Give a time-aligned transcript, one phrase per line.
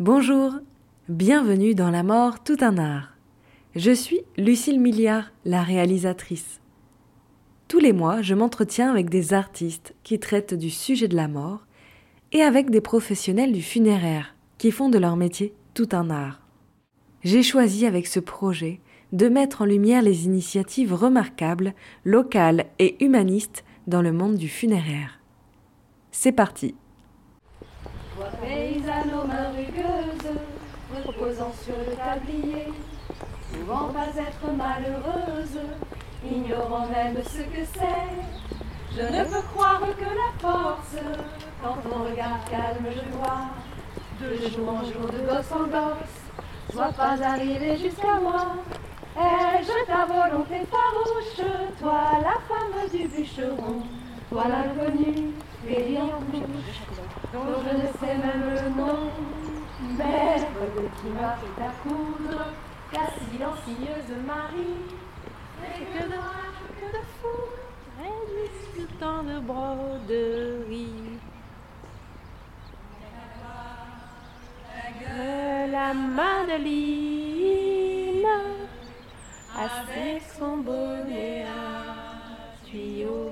[0.00, 0.54] Bonjour,
[1.08, 3.12] bienvenue dans La mort, tout un art.
[3.76, 6.60] Je suis Lucille Milliard, la réalisatrice.
[7.68, 11.64] Tous les mois, je m'entretiens avec des artistes qui traitent du sujet de la mort
[12.32, 16.40] et avec des professionnels du funéraire qui font de leur métier tout un art.
[17.22, 18.80] J'ai choisi avec ce projet
[19.12, 21.72] de mettre en lumière les initiatives remarquables,
[22.04, 25.20] locales et humanistes dans le monde du funéraire.
[26.10, 26.74] C'est parti.
[28.16, 30.38] Toi paysanne aux mains rugueuses,
[31.24, 32.72] reposant sur le tablier,
[33.52, 35.58] pouvant pas être malheureuse,
[36.24, 38.96] ignorant même ce que c'est.
[38.96, 40.96] Je ne peux croire que la force,
[41.62, 43.48] quand ton regard calme je vois,
[44.20, 48.56] de jour en jour, de gosse en gosse, soit pas arrivé jusqu'à moi.
[49.16, 51.48] Ai-je ta volonté farouche,
[51.80, 53.82] toi la femme du bûcheron,
[54.30, 55.32] toi l'inconnu,
[55.66, 56.80] péri en bouche,
[57.32, 59.10] dont je ne sais même le nom,
[59.96, 62.42] mère de qui m'a fait à coudre,
[62.92, 64.84] la silencieuse Marie,
[65.62, 67.64] et que de rage, que de foudre,
[67.98, 71.18] réduit tant de broderie.
[75.00, 77.34] Que la Madeline
[79.56, 83.30] avec son bonnet à tuyau.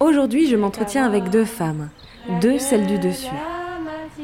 [0.00, 1.90] Aujourd'hui, je m'entretiens avec deux femmes,
[2.40, 3.30] deux celles du dessus.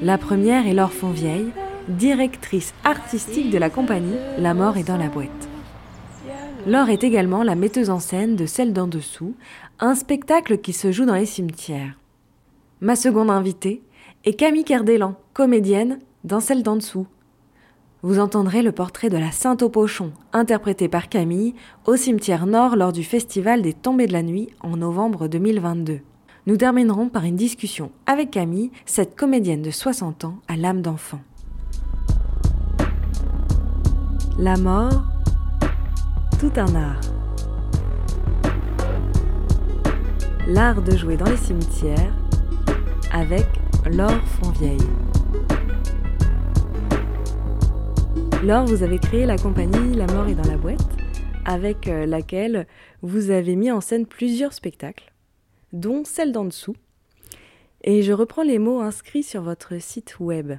[0.01, 1.51] La première est Laure Fonvieille,
[1.89, 5.49] directrice artistique de la compagnie La mort est dans la boîte.
[6.69, 9.35] Laure est également la metteuse en scène de Celle d'en dessous,
[9.81, 11.99] un spectacle qui se joue dans les cimetières.
[12.81, 13.83] Ma seconde invitée
[14.25, 17.09] est Camille Kerdelan, comédienne dans Celle d'en dessous.
[18.03, 22.77] Vous entendrez le portrait de la Sainte au Pochon, interprété par Camille, au cimetière Nord
[22.77, 26.03] lors du Festival des Tombées de la Nuit en novembre 2022.
[26.49, 31.21] Nous terminerons par une discussion avec Camille, cette comédienne de 60 ans à l'âme d'enfant.
[34.39, 35.05] La mort,
[36.41, 37.01] tout un art.
[40.47, 42.15] L'art de jouer dans les cimetières
[43.13, 43.45] avec
[43.85, 44.79] Laure Fonvieille.
[48.43, 50.97] Laure, vous avez créé la compagnie La mort est dans la boîte,
[51.45, 52.67] avec euh, laquelle
[53.03, 55.13] vous avez mis en scène plusieurs spectacles,
[55.73, 56.77] dont celle d'en dessous.
[57.83, 60.55] Et je reprends les mots inscrits sur votre site web.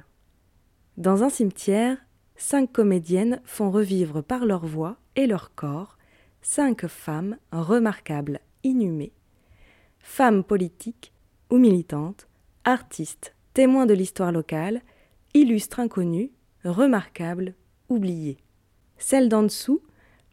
[0.96, 1.98] Dans un cimetière,
[2.36, 5.96] cinq comédiennes font revivre par leur voix et leur corps
[6.42, 9.12] cinq femmes remarquables, inhumées,
[9.98, 11.12] femmes politiques
[11.50, 12.28] ou militantes,
[12.64, 14.80] artistes, témoins de l'histoire locale,
[15.34, 16.30] illustres inconnus,
[16.64, 17.54] remarquables,
[17.88, 18.38] oubliées.
[18.98, 19.82] Celle d'en dessous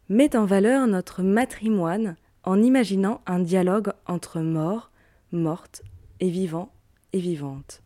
[0.08, 2.16] met en valeur notre matrimoine
[2.48, 4.90] en imaginant un dialogue entre mort,
[5.32, 5.82] morte
[6.18, 6.72] et vivant
[7.12, 7.82] et vivante.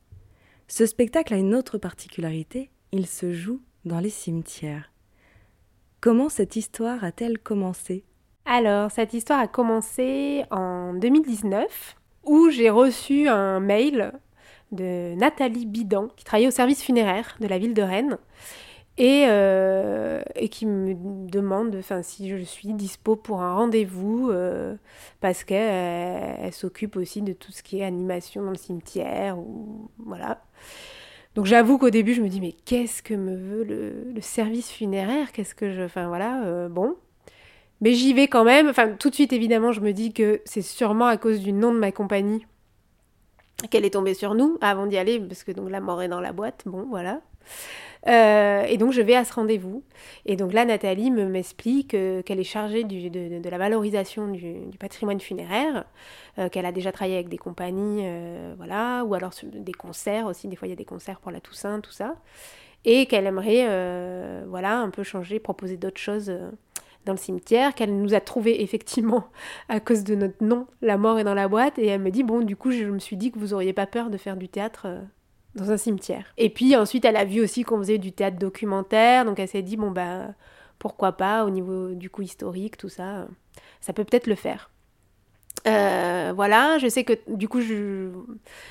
[0.69, 4.93] Ce spectacle a une autre particularité, il se joue dans les cimetières.
[6.01, 8.05] Comment cette histoire a-t-elle commencé?
[8.45, 14.13] Alors, cette histoire a commencé en 2019 où j'ai reçu un mail
[14.71, 18.17] de Nathalie Bidan qui travaillait au service funéraire de la ville de Rennes
[18.99, 20.95] et, euh, et qui me
[21.29, 24.77] demande si je suis dispo pour un rendez-vous euh,
[25.21, 29.91] parce qu'elle elle, s'occupe aussi de tout ce qui est animation dans le cimetière ou
[29.99, 30.43] voilà.
[31.35, 35.33] Donc j'avoue qu'au début je me dis mais qu'est-ce que me veut le, service funéraire?
[35.33, 36.97] Qu'est-ce que je voilà euh, bon.
[37.81, 38.69] Mais j'y vais quand même.
[38.69, 41.73] Enfin tout de suite évidemment je me dis que c'est sûrement à cause du nom
[41.73, 42.47] de ma compagnie
[43.71, 46.21] qu'elle est tombée sur nous avant d'y aller parce que donc la mort est dans
[46.21, 46.65] la boîte.
[46.67, 47.23] Bon voilà.
[48.09, 49.83] Euh, et donc je vais à ce rendez-vous.
[50.27, 55.21] Et donc là, Nathalie me m'explique euh, qu'elle est chargée de, la valorisation du, patrimoine
[55.21, 55.85] funéraire,
[56.39, 58.05] euh, qu'elle a déjà travaillé avec des compagnies,
[58.57, 60.49] voilà, ou alors des concerts aussi.
[60.49, 62.17] Des fois, il y a des concerts pour la Toussaint, tout ça.
[62.85, 63.67] Et qu'elle aimerait,
[64.47, 66.33] voilà, un peu changer, proposer d'autres choses
[67.05, 69.25] dans le cimetière, qu'elle nous a trouvé effectivement
[69.69, 71.79] à cause de notre nom, La mort est dans la boîte.
[71.79, 73.87] Et elle me dit, bon, du coup, je me suis dit que vous auriez pas
[73.87, 74.89] peur de faire du théâtre
[75.55, 76.25] dans un cimetière.
[76.39, 79.63] Et puis ensuite, elle a vu aussi qu'on faisait du théâtre documentaire, donc elle s'est
[79.63, 80.29] dit, bon, bah,
[80.79, 83.27] pourquoi pas, au niveau du coup historique, tout ça,
[83.81, 84.71] ça peut peut-être le faire.
[85.69, 87.61] Euh, voilà, je sais que du coup,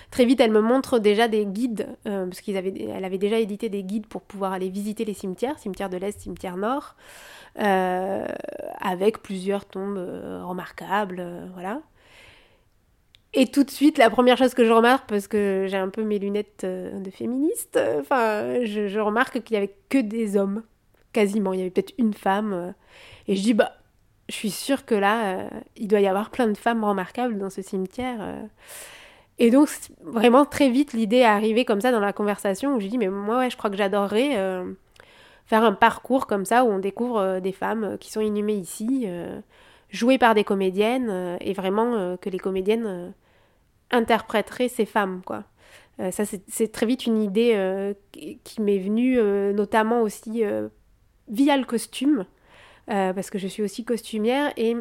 [0.09, 3.39] très vite, elle me montre déjà des guides, euh, parce qu'elle avait, elle avait déjà
[3.39, 6.95] édité des guides pour pouvoir aller visiter les cimetières, cimetière de l'Est, cimetière Nord,
[7.59, 8.25] euh,
[8.81, 10.05] avec plusieurs tombes
[10.43, 11.23] remarquables,
[11.53, 11.81] voilà.
[13.33, 16.03] Et tout de suite, la première chose que je remarque, parce que j'ai un peu
[16.03, 20.63] mes lunettes de féministe, enfin, je, remarque qu'il y avait que des hommes,
[21.13, 21.53] quasiment.
[21.53, 22.73] Il y avait peut-être une femme.
[23.27, 23.71] et je dis, bah,
[24.27, 27.49] je suis sûre que là, euh, il doit y avoir plein de femmes remarquables dans
[27.49, 28.17] ce cimetière.
[28.21, 28.43] Euh.
[29.41, 29.69] Et donc,
[30.03, 33.07] vraiment, très vite, l'idée est arrivée comme ça dans la conversation où je dis, mais
[33.09, 34.71] moi, ouais, je crois que j'adorerais euh,
[35.47, 38.53] faire un parcours comme ça où on découvre euh, des femmes euh, qui sont inhumées
[38.53, 39.07] ici,
[39.91, 43.13] jouées par des comédiennes, et vraiment que les comédiennes
[43.91, 45.43] interpréteraient ces femmes, quoi.
[46.11, 47.93] ça, c'est très vite une idée
[48.43, 49.21] qui m'est venue,
[49.53, 50.43] notamment aussi
[51.27, 52.25] via le costume,
[52.87, 54.75] parce que je suis aussi costumière, et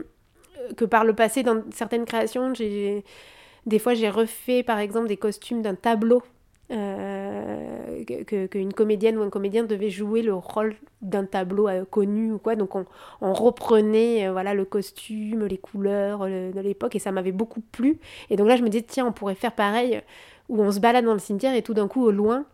[0.76, 5.60] que par le passé, dans certaines créations, des fois, j'ai refait, par exemple, des costumes
[5.62, 6.22] d'un tableau
[6.70, 8.04] euh,
[8.48, 12.54] qu'une comédienne ou un comédien devait jouer le rôle d'un tableau euh, connu ou quoi.
[12.54, 17.60] Donc on, reprenait euh, voilà le costume, les couleurs de l'époque et ça m'avait beaucoup
[17.60, 17.98] plu.
[18.30, 20.00] Et donc là je me disais tiens on pourrait faire pareil
[20.48, 22.44] où on se balade dans le cimetière et tout d'un coup au loin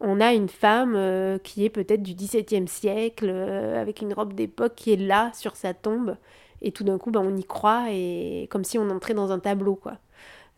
[0.00, 0.96] on a une femme
[1.42, 5.74] qui est peut-être du XVIIe siècle avec une robe d'époque qui est là sur sa
[5.74, 6.16] tombe
[6.62, 9.40] et tout d'un coup ben, on y croit et comme si on entrait dans un
[9.40, 9.94] tableau quoi.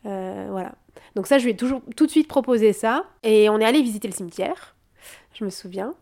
[0.05, 0.73] Euh, voilà.
[1.15, 3.05] Donc ça, je lui ai toujours tout de suite proposé ça.
[3.23, 4.75] Et on est allé visiter le cimetière,
[5.33, 5.93] je me souviens.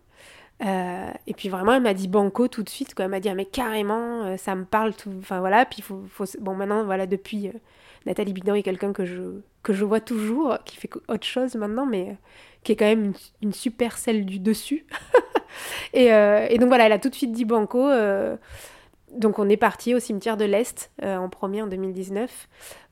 [0.65, 2.93] Euh, et puis vraiment, elle m'a dit banco tout de suite.
[2.93, 3.05] Quoi.
[3.05, 4.93] Elle m'a dit, ah, mais carrément, euh, ça me parle.
[4.93, 5.11] Tout...
[5.19, 6.25] Enfin voilà, puis faut, faut...
[6.39, 7.51] Bon, maintenant, voilà, depuis,
[8.05, 11.85] Nathalie Bidan est quelqu'un que je, que je vois toujours, qui fait autre chose maintenant,
[11.85, 12.17] mais
[12.63, 14.85] qui est quand même une, super celle du dessus.
[15.93, 17.89] et, et, donc voilà, elle a tout de suite dit banco.
[19.13, 22.47] donc on est parti au cimetière de l'Est en premier en 2019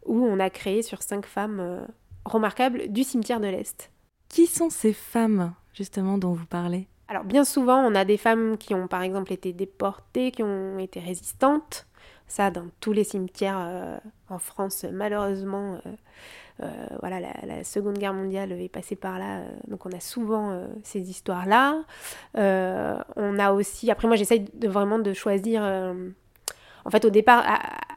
[0.08, 1.86] où on a créé sur cinq femmes euh,
[2.28, 3.92] remarquables du cimetière de l'Est.
[4.30, 6.88] Qui sont ces femmes, justement, dont vous parlez?
[7.08, 10.78] Alors, bien souvent, on a des femmes qui ont, par exemple, été déportées, qui ont
[10.78, 11.88] été résistantes.
[12.28, 13.98] Ça, dans tous les cimetières euh,
[14.30, 15.80] en France, malheureusement,
[16.62, 21.10] euh, voilà, la, Seconde Guerre mondiale est passée par là, donc on a souvent ces
[21.10, 21.84] histoires-là.
[22.36, 25.62] on a aussi, après moi j'essaye de, vraiment de choisir
[26.88, 27.44] en fait, au départ,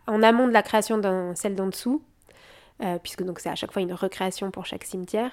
[0.08, 2.02] en amont de la création d'un celle d'en dessous,
[2.82, 5.30] euh, puisque donc c'est à chaque fois une recréation pour chaque cimetière,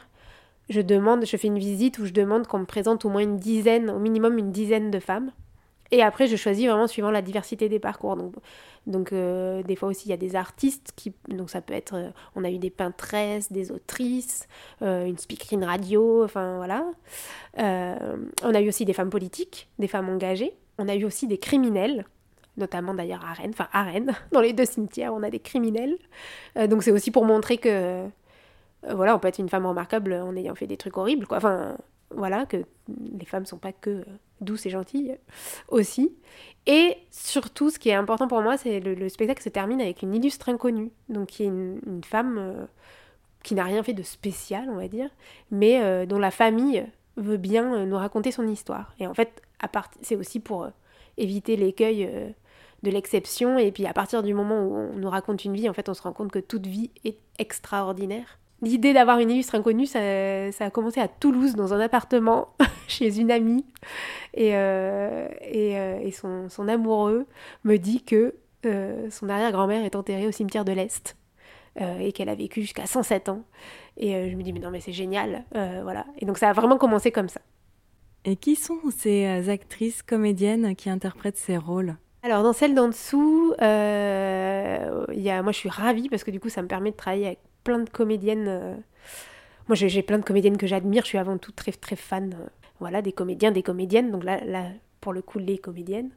[0.69, 3.37] je demande, je fais une visite où je demande qu'on me présente au moins une
[3.37, 5.31] dizaine, au minimum une dizaine de femmes.
[5.91, 8.17] Et après, je choisis vraiment suivant la diversité des parcours.
[8.85, 11.13] Donc, euh, des fois aussi, il y a des artistes qui.
[11.29, 11.95] Donc, ça peut être.
[11.95, 14.49] Euh, on a eu des peintresses, des autrices,
[14.81, 16.85] une speakerine radio, enfin voilà.
[17.57, 20.53] on a eu aussi des femmes politiques, des femmes engagées.
[20.77, 22.05] On a eu aussi des criminels
[22.57, 25.97] notamment d'ailleurs à Rennes, enfin à Rennes, dans les deux cimetières, on a des criminels.
[26.57, 28.07] Euh, donc c'est aussi pour montrer que, euh,
[28.89, 31.37] voilà, on peut être une femme remarquable en ayant fait des trucs horribles, quoi.
[31.37, 31.77] Enfin,
[32.09, 32.57] voilà, que
[32.87, 34.03] les femmes sont pas que
[34.39, 35.17] douces et gentilles
[35.67, 36.15] aussi.
[36.65, 40.01] Et surtout, ce qui est important pour moi, c'est le, le spectacle se termine avec
[40.01, 42.65] une illustre inconnue, donc qui est une, femme euh,
[43.43, 45.09] qui n'a rien fait de spécial, on va dire,
[45.51, 48.93] mais dont la famille veut bien nous raconter son histoire.
[48.99, 49.41] Et en fait,
[50.01, 50.67] c'est aussi pour
[51.17, 52.33] éviter l'écueil
[52.83, 53.57] de l'exception.
[53.57, 55.93] Et puis à partir du moment où on nous raconte une vie, en fait, on
[55.93, 58.39] se rend compte que toute vie est extraordinaire.
[58.61, 62.49] L'idée d'avoir une illustre inconnue, ça, a commencé à Toulouse, dans un appartement,
[62.87, 63.65] chez une amie.
[64.33, 67.27] Et, euh, euh, et, son, son, amoureux
[67.63, 68.33] me dit que
[68.65, 71.15] euh, son arrière-grand-mère est enterrée au cimetière de l'Est.
[71.99, 73.43] et qu'elle a vécu jusqu'à 107 ans.
[73.97, 75.45] Et je me dis, mais non, mais c'est génial.
[75.53, 76.07] voilà.
[76.17, 77.41] Et donc ça a vraiment commencé comme ça.
[78.25, 81.95] Et qui sont ces actrices comédiennes qui interprètent ces rôles?
[82.27, 85.05] Alors dans celle d'en dessous, euh,
[85.43, 87.79] moi je suis ravie parce que du coup ça me permet de travailler avec plein
[87.79, 88.47] de comédiennes.
[88.49, 88.75] Euh,
[89.69, 92.47] moi j'ai plein de comédiennes que j'admire, je suis avant tout très très fan euh,
[92.81, 94.41] voilà, des comédiens, des comédiennes, donc là,
[94.99, 96.09] pour le coup les comédiennes.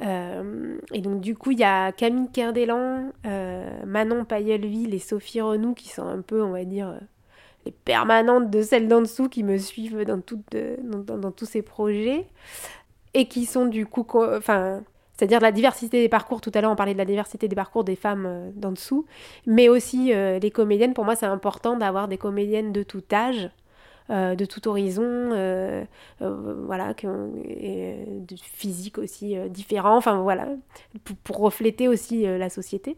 [0.00, 3.12] Et donc du coup il y a Camille Kerdelan,
[3.86, 6.98] Manon Payelville et Sophie Renou qui sont un peu on va dire
[7.66, 10.18] les permanentes de celle d'en dessous qui me suivent dans,
[10.52, 12.24] dans, dans, tous ces projets
[13.12, 14.82] et qui sont du coup, enfin,
[15.20, 16.40] c'est-à-dire la diversité des parcours.
[16.40, 19.04] Tout à l'heure, on parlait de la diversité des parcours des femmes euh, d'en dessous,
[19.46, 20.94] mais aussi euh, les comédiennes.
[20.94, 23.50] Pour moi, c'est important d'avoir des comédiennes de tout âge.
[24.08, 25.28] Euh, de tout horizon,
[26.18, 26.94] voilà,
[27.44, 30.48] et, de physique aussi différent, enfin voilà,
[31.22, 32.96] pour refléter aussi la société.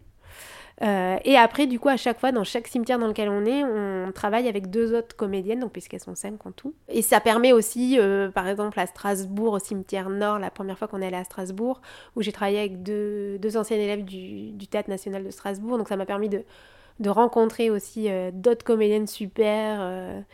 [0.80, 3.62] Euh, et après, du coup, à chaque fois, dans chaque cimetière dans lequel on est,
[3.62, 6.74] on travaille avec deux autres comédiennes, donc puisqu'elles sont cinq en tout.
[6.88, 10.88] Et ça permet aussi, euh, par exemple, à Strasbourg, au cimetière Nord, la première fois
[10.88, 11.80] qu'on est allé à Strasbourg,
[12.16, 15.78] où j'ai travaillé avec deux, deux anciennes élèves du, du, Théâtre National de Strasbourg.
[15.78, 16.42] Donc ça m'a permis de,
[17.00, 20.24] de rencontrer aussi euh, d'autres comédiennes super.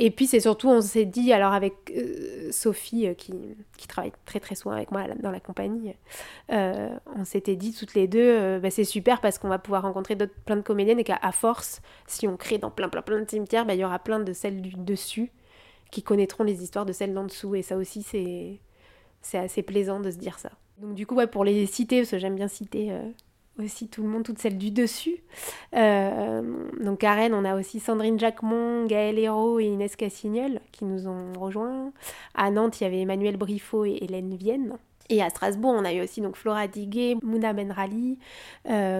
[0.00, 3.32] Et puis c'est surtout, on s'est dit, alors avec euh, Sophie, euh, qui,
[3.88, 5.92] travaille très très souvent avec moi dans la compagnie,
[6.52, 10.16] euh, on s'était dit toutes les deux, bah, c'est super parce qu'on va pouvoir rencontrer
[10.16, 13.66] plein de comédiennes et qu'à force, si on crée dans plein plein plein de cimetières,
[13.66, 15.32] bah, il y aura plein de celles du dessus
[15.90, 17.56] qui connaîtront les histoires de celles d'en dessous.
[17.56, 18.60] Et ça aussi, c'est,
[19.36, 20.50] assez plaisant de se dire ça.
[20.78, 22.92] Donc du coup, pour les citer, parce que j'aime bien citer
[23.58, 25.22] aussi tout le monde, toutes celles du dessus.
[25.72, 31.08] donc à Rennes, on a aussi Sandrine Jacquemont, Gaëlle Hérault et Inès Cassignol qui nous
[31.08, 31.92] ont rejoints.
[32.34, 34.74] À Nantes, il y avait Emmanuel Briffaut et Hélène Vienne.
[35.10, 38.18] Et à Strasbourg, on a eu aussi donc Flora Diguet, Mouna Benrali,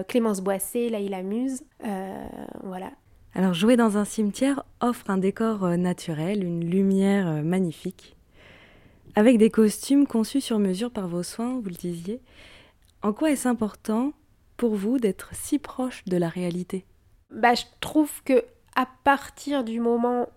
[0.07, 1.63] Clémence Boissé, Laïla Muse.
[2.63, 2.91] voilà.
[3.35, 8.15] Alors jouer dans un cimetière offre un décor naturel, une lumière magnifique
[9.15, 12.21] avec des costumes conçus sur mesure par vos soins, vous le disiez.
[13.01, 14.13] En quoi est-ce important
[14.59, 16.85] pour vous d'être si proche de la réalité
[17.31, 18.43] bah, Je trouve que
[18.75, 20.27] à partir du moment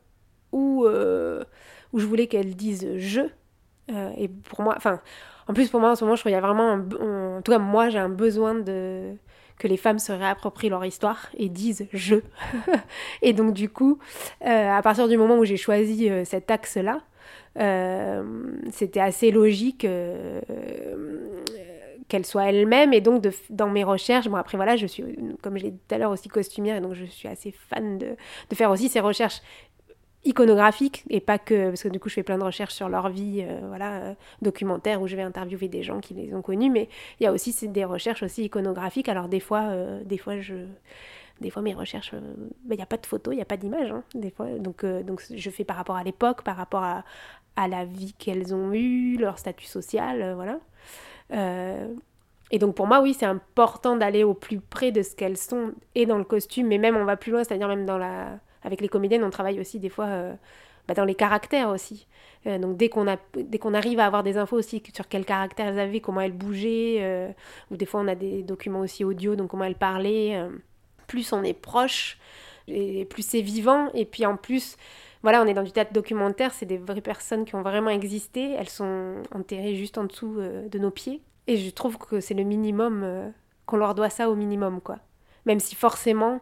[0.52, 1.42] où, euh,
[1.92, 3.22] où je voulais qu'elle dise je,
[3.90, 5.00] euh, et pour moi, enfin,
[5.48, 7.42] en plus pour moi en ce moment, je trouve qu'il y a vraiment, un, en
[7.42, 9.12] tout cas moi j'ai un besoin de
[9.58, 12.16] que les femmes se réapproprient leur histoire et disent je.
[13.22, 13.98] et donc du coup,
[14.46, 17.00] euh, à partir du moment où j'ai choisi cet axe-là,
[18.70, 19.84] c'était assez logique
[22.08, 22.92] qu'elle soit elle-même.
[22.92, 25.04] Et donc, dans mes recherches, bon, après, voilà, je suis,
[25.42, 27.98] comme je l'ai dit tout à l'heure, aussi costumière, et donc je suis assez fan
[27.98, 28.16] de,
[28.54, 29.40] faire aussi ces recherches
[30.24, 33.08] iconographiques et pas que parce que du coup je fais plein de recherches sur leur
[33.08, 36.88] vie euh, voilà documentaires où je vais interviewer des gens qui les ont connus mais
[37.18, 40.54] il y a aussi des recherches aussi iconographiques alors des fois des fois je
[41.42, 43.46] des fois, mes recherches, il euh, n'y bah, a pas de photos, il n'y a
[43.46, 43.90] pas d'image.
[43.90, 47.04] Hein, des fois, donc, euh, donc, je fais par rapport à l'époque, par rapport à,
[47.56, 50.58] à la vie qu'elles ont eue, leur statut social, euh, voilà.
[51.32, 55.72] Et donc, pour moi, oui, c'est important d'aller au plus près de ce qu'elles sont,
[55.94, 58.38] et dans le costume, mais même on va plus loin, c'est-à-dire même dans la...
[58.62, 60.08] avec les comédiennes, on travaille aussi des fois
[60.86, 62.06] bah, dans les caractères aussi.
[62.44, 65.68] donc dès qu'on, a, dès qu'on arrive à avoir des infos aussi sur quel caractère
[65.68, 67.34] elles avaient, comment elles bougeaient,
[67.70, 70.38] ou des fois on a des documents aussi audio, donc comment elles parlaient
[71.12, 72.18] plus on est proche,
[72.68, 73.90] et plus c'est vivant.
[73.92, 74.76] Et puis en plus,
[75.22, 78.52] voilà, on est dans du théâtre documentaire, c'est des vraies personnes qui ont vraiment existé.
[78.52, 81.22] Elles sont enterrées juste en dessous euh, de nos pieds.
[81.46, 83.28] Et je trouve que c'est le minimum, euh,
[83.66, 84.98] qu'on leur doit ça au minimum, quoi.
[85.46, 86.40] Même si forcément,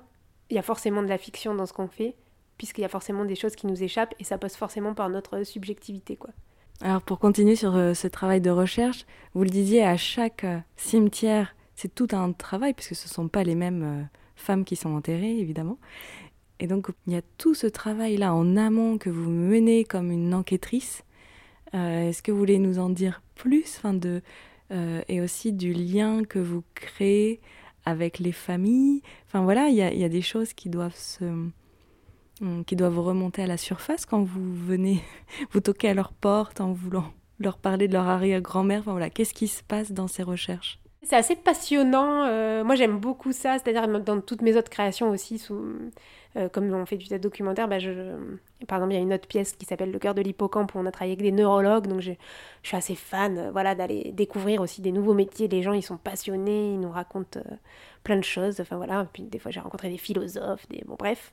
[0.48, 2.14] il y a forcément de la fiction dans ce qu'on fait,
[2.56, 5.42] puisqu'il y a forcément des choses qui nous échappent, et ça passe forcément par notre
[5.42, 6.30] subjectivité, quoi.
[6.82, 10.46] Alors pour continuer sur euh, ce travail de recherche, vous le disiez, à chaque
[10.76, 14.94] cimetière, c'est tout un travail, puisque ce ne sont pas les mêmes femmes qui sont
[14.94, 15.76] enterrées, évidemment.
[16.60, 20.34] Et donc, il y a tout ce travail-là en amont que vous menez comme une
[20.34, 21.04] enquêtrice.
[21.74, 24.20] Euh, est-ce que vous voulez nous en dire plus enfin de,
[24.70, 27.40] euh, Et aussi du lien que vous créez
[27.86, 29.02] avec les familles?
[29.26, 31.24] Enfin voilà, il y a, des choses qui doivent se
[32.42, 35.02] hum, qui doivent remonter à la surface quand vous venez
[35.52, 38.82] vous toquer à leur porte en voulant leur parler de leur arrière-grand-mère.
[38.84, 40.78] Voilà, qu'est-ce qui se passe dans ces recherches?
[41.02, 42.24] C'est assez passionnant.
[42.26, 43.56] Euh, moi, j'aime beaucoup ça.
[43.58, 45.42] C'est-à-dire, dans toutes mes autres créations aussi,
[46.36, 47.90] euh, comme on fait du documentaire, bah je,
[48.68, 50.78] par exemple, il y a une autre pièce qui s'appelle Le cœur de l'hippocampe où
[50.78, 51.86] on a travaillé avec des neurologues.
[51.86, 52.12] Donc, je,
[52.62, 55.48] suis assez fan euh, voilà, d'aller découvrir aussi des nouveaux métiers.
[55.48, 57.40] Les gens, ils sont passionnés, ils nous racontent
[58.04, 58.60] plein de choses.
[58.60, 59.06] Enfin, voilà.
[59.12, 60.84] Puis, des fois, j'ai rencontré des philosophes, des...
[60.86, 61.32] Bon, bref.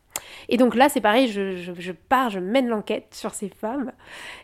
[0.49, 3.91] Et donc là, c'est pareil, je, je, je, pars, je mène l'enquête sur ces femmes.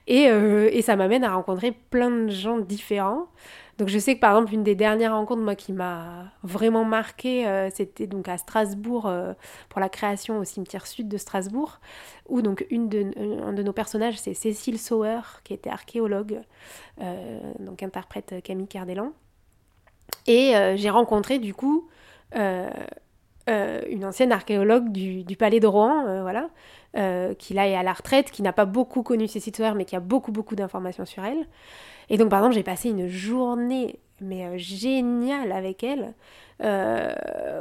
[0.06, 3.28] Et, et ça m'amène à rencontrer plein de gens différents.
[3.78, 7.48] Donc je sais que par exemple une des dernières rencontres moi qui m'a vraiment marqué,
[7.48, 9.34] euh, c'était donc à Strasbourg euh,
[9.70, 11.80] pour la création au cimetière sud de Strasbourg,
[12.30, 13.12] où donc une de,
[13.44, 16.42] un de nos personnages c'est Cécile Sauer qui était archéologue,
[17.02, 19.12] euh, donc interprète Camille Cardellan,
[20.28, 21.90] et j'ai rencontré du coup
[22.36, 26.50] une ancienne archéologue du, du palais de Rouen, voilà,
[26.94, 29.96] qui là est à la retraite, qui n'a pas beaucoup connu Cécile Sauer mais qui
[29.96, 31.48] a beaucoup beaucoup d'informations sur elle.
[32.10, 36.14] Et donc, par exemple, j'ai passé une journée mais euh, géniale avec elle.
[36.62, 37.12] Euh,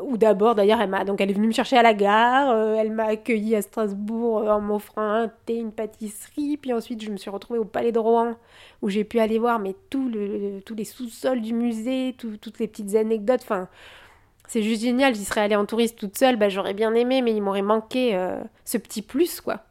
[0.05, 2.77] où d'abord, d'ailleurs, elle m'a donc elle est venue me chercher à la gare, euh,
[2.77, 7.17] elle m'a accueilli à Strasbourg en m'offrant un thé, une pâtisserie, puis ensuite je me
[7.17, 8.37] suis retrouvée au Palais de Rouen
[8.83, 12.69] où j'ai pu aller voir mais tout le, tous les sous-sols du musée, toutes les
[12.69, 13.41] petites anecdotes.
[13.43, 13.69] Enfin,
[14.53, 15.15] c'est juste génial.
[15.15, 18.19] J'y serais allée en touriste toute seule, bah, j'aurais bien aimé, mais il m'aurait manqué
[18.65, 19.65] ce petit plus, quoi.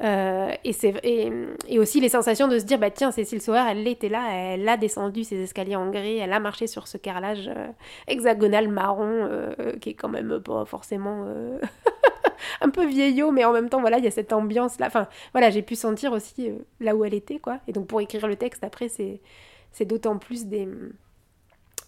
[0.00, 1.32] Euh, et, et,
[1.68, 4.68] et, aussi les sensations de se dire, bah tiens, Cécile Sauer, elle était là, elle
[4.68, 7.68] a descendu ces escaliers en gris, elle a marché sur ce carrelage euh,
[8.08, 11.26] hexagonal marron, euh, qui est quand même pas forcément
[12.60, 14.86] un peu vieillot, mais en même temps, voilà, il y a cette ambiance-là.
[14.88, 16.50] Enfin, voilà, j'ai pu sentir aussi
[16.80, 17.60] là où elle était, quoi.
[17.68, 20.68] Et donc pour écrire le texte, après, c'est d'autant plus des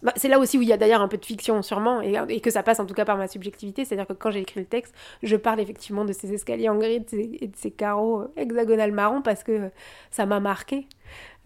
[0.03, 2.41] bah, c'est là aussi où il y a d'ailleurs un peu de fiction sûrement et,
[2.41, 4.67] que ça passe en tout cas par ma subjectivité, c'est-à-dire que quand j'ai écrit le
[4.67, 8.93] texte, je parle effectivement de ces escaliers en gris et de ces carreaux euh, hexagonal
[8.93, 9.71] marron parce que
[10.11, 10.87] ça m'a marqué.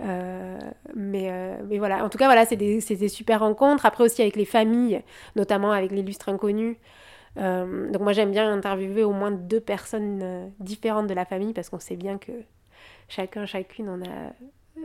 [0.00, 0.58] Euh,
[0.96, 3.86] mais, euh, voilà, en tout cas voilà, c'est des, super rencontres.
[3.86, 5.02] Après aussi avec les familles,
[5.36, 6.78] notamment avec l'illustre inconnu.
[7.36, 11.78] donc moi j'aime bien interviewer au moins deux personnes différentes de la famille parce qu'on
[11.78, 12.32] sait bien que
[13.08, 14.32] chacun, chacune, on a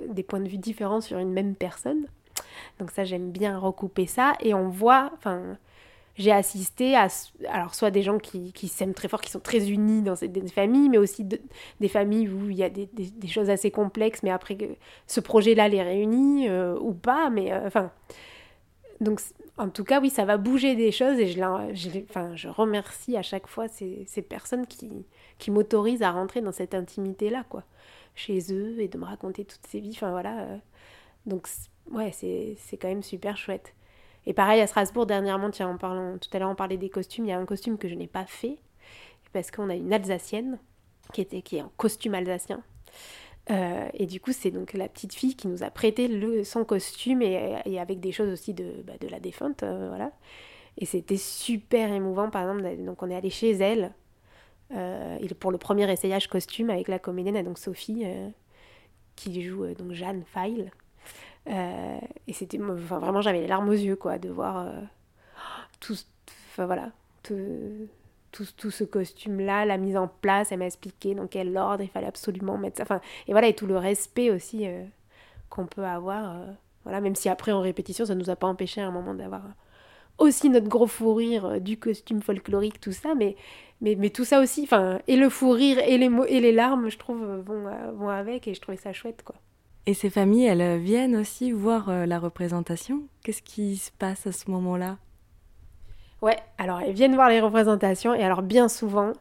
[0.07, 2.05] des points de vue différents sur une même personne.
[2.80, 4.34] Donc ça, j'aime bien recouper ça.
[4.42, 5.58] Et on voit, enfin,
[6.18, 7.08] j'ai assisté à
[7.50, 10.48] alors soit des gens qui, s'aiment très fort, qui sont très unis dans ces, des
[10.48, 12.88] familles, mais aussi des familles où il y a des,
[13.28, 14.58] choses assez complexes, mais après
[15.08, 17.70] ce projet-là les réunit euh, ou pas, mais euh,
[19.02, 19.20] donc
[19.58, 23.22] en tout cas, oui, ça va bouger des choses et je, enfin, je remercie à
[23.22, 25.06] chaque fois ces, ces personnes qui,
[25.38, 27.64] qui m'autorisent à rentrer dans cette intimité-là, quoi,
[28.16, 29.94] chez eux et de me raconter toutes ces vies.
[29.96, 30.42] Enfin voilà.
[30.42, 30.58] Euh.
[31.26, 31.48] donc
[31.92, 33.74] ouais, c'est quand même super chouette.
[34.25, 37.25] Et pareil à Strasbourg, dernièrement, tiens, en parlant, tout à l'heure on parlait des costumes,
[37.25, 38.58] il y a un costume que je n'ai pas fait,
[39.34, 40.58] parce qu'on a une Alsacienne
[41.13, 42.63] qui, était, qui est en costume alsacien.
[43.51, 46.65] Euh, et du coup, c'est donc la petite fille qui nous a prêté le, son
[46.65, 50.12] costume et, avec des choses aussi de, bah, de la défunte, euh, voilà.
[50.77, 53.94] Et c'était super émouvant, par exemple, donc on est allé chez elle
[54.74, 58.04] euh, pour le premier essayage costume avec la comédienne, donc Sophie,
[59.15, 60.72] qui joue donc Jeanne Feil.
[61.48, 64.82] Euh, et c'était enfin, vraiment, j'avais les larmes aux yeux, quoi, de voir euh,
[65.80, 65.96] tout,
[66.52, 66.90] enfin, voilà,
[67.24, 67.88] tout,
[68.32, 72.08] tout, ce costume-là, la mise en place, elle m'a expliqué dans quel ordre il fallait
[72.08, 72.84] absolument mettre ça.
[72.84, 74.84] Enfin, et voilà, et tout le respect aussi euh,
[75.50, 76.38] qu'on peut avoir.
[76.84, 79.44] voilà, même si après en répétition, ça nous a pas empêché à un moment d'avoir
[80.18, 83.36] aussi notre gros fou rire du costume folklorique, tout ça, mais,
[83.82, 86.90] mais, mais tout ça aussi, enfin, et le fou rire et les, et les larmes,
[86.90, 89.36] je trouve, vont, vont avec, et je trouvais ça chouette, quoi.
[89.88, 93.04] Et ces familles, elles euh, viennent aussi voir euh, la représentation.
[93.24, 94.98] Qu'est-ce qui se passe à ce moment-là?
[96.22, 99.13] Ouais, alors elles viennent voir les représentations et alors bien souvent,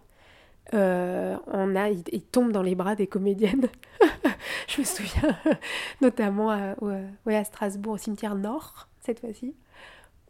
[0.72, 3.68] euh, on a, ils, tombent dans les bras des comédiennes.
[4.68, 5.36] Je me souviens
[6.00, 9.54] notamment à, Strasbourg, au cimetière Nord, cette fois-ci,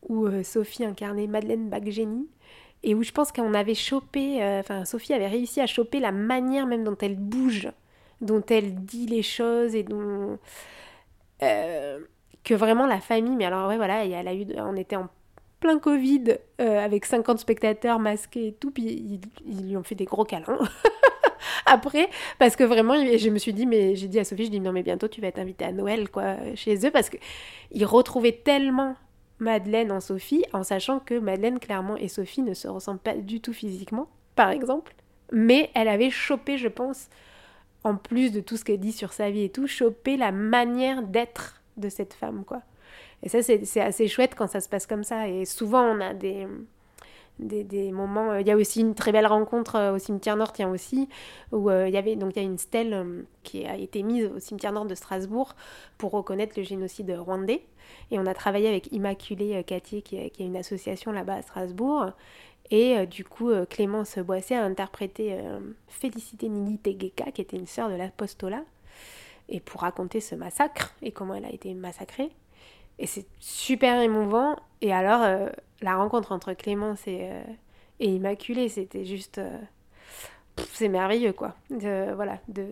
[0.08, 2.26] où Sophie incarnait Madeleine Baggeni
[2.82, 6.66] et où je pense qu'on avait chopé, enfin Sophie avait réussi à choper la manière
[6.66, 7.70] même dont elle bouge
[8.20, 10.38] dont elle dit les choses et dont
[11.42, 12.00] euh,
[12.44, 15.08] que vraiment la famille mais alors ouais voilà elle a eu on était en
[15.60, 20.04] plein Covid euh, avec 50 spectateurs masqués et tout puis ils, lui ont fait des
[20.04, 20.58] gros câlins
[21.66, 24.60] après parce que vraiment je me suis dit mais j'ai dit à Sophie je dis
[24.60, 27.16] non mais bientôt tu vas être invitée à Noël quoi chez eux parce que
[27.72, 28.94] ils retrouvaient tellement
[29.38, 33.40] Madeleine en Sophie en sachant que Madeleine clairement et Sophie ne se ressemblent pas du
[33.40, 34.94] tout physiquement par exemple
[35.32, 37.08] mais elle avait chopé je pense
[37.84, 41.02] en plus de tout ce qu'elle dit sur sa vie et tout, choper la manière
[41.02, 42.62] d'être de cette femme, quoi.
[43.22, 45.28] Et ça, c'est assez chouette quand ça se passe comme ça.
[45.28, 46.46] Et souvent, on a des,
[47.38, 48.32] des, moments...
[48.32, 51.08] Euh, il y a aussi une très belle rencontre euh, au cimetière Nord, tiens aussi,
[51.50, 52.16] où euh, il y avait...
[52.16, 55.54] Donc, il y a une stèle qui a été mise au cimetière Nord de Strasbourg
[55.96, 57.62] pour reconnaître le génocide rwandais.
[58.10, 62.12] Et on a travaillé avec Immaculée Cattier, qui, qui est une association là-bas à Strasbourg.
[62.70, 67.56] Et euh, du coup, euh, Clémence Boisset a interprété euh, Félicité Nili Tegeka, qui était
[67.56, 68.62] une sœur de l'apostolat,
[69.48, 72.30] et pour raconter ce massacre et comment elle a été massacrée.
[72.98, 74.56] Et c'est super émouvant.
[74.80, 75.50] Et alors,
[75.82, 77.28] la rencontre entre Clémence et,
[77.98, 79.40] et Immaculée, c'était juste
[80.72, 81.54] c'est merveilleux quoi.
[81.70, 82.64] voilà, de,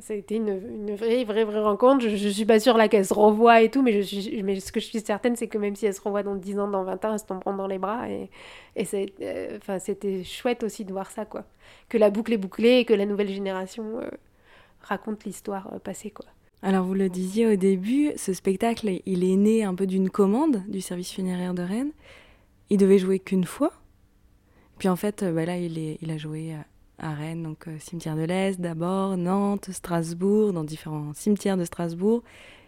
[0.00, 2.02] ça a été une, une, vraie, vraie, vraie rencontre.
[2.06, 4.60] Je, je suis pas sûre là qu'elle se revoit et tout, mais, je suis, mais
[4.60, 6.68] ce que je suis certaine, c'est que même si elle se revoit dans 10 ans,
[6.68, 8.08] dans 20 ans, elle se tomberont dans les bras.
[8.10, 8.30] Et,
[8.76, 8.86] et
[9.22, 11.44] euh, enfin, c'était chouette aussi de voir ça quoi.
[11.88, 14.10] Que la boucle est bouclée et que la nouvelle génération euh,
[14.82, 16.26] raconte l'histoire euh, passée quoi.
[16.62, 20.62] Alors vous le disiez au début, ce spectacle, il est né un peu d'une commande
[20.68, 21.92] du service funéraire de Rennes.
[22.68, 23.72] Il devait jouer qu'une fois.
[24.78, 26.54] Puis en fait, bah là, il, est, il a joué
[27.00, 32.22] à Rennes, donc euh, cimetière de l'Est d'abord, Nantes, Strasbourg, dans différents cimetières de Strasbourg.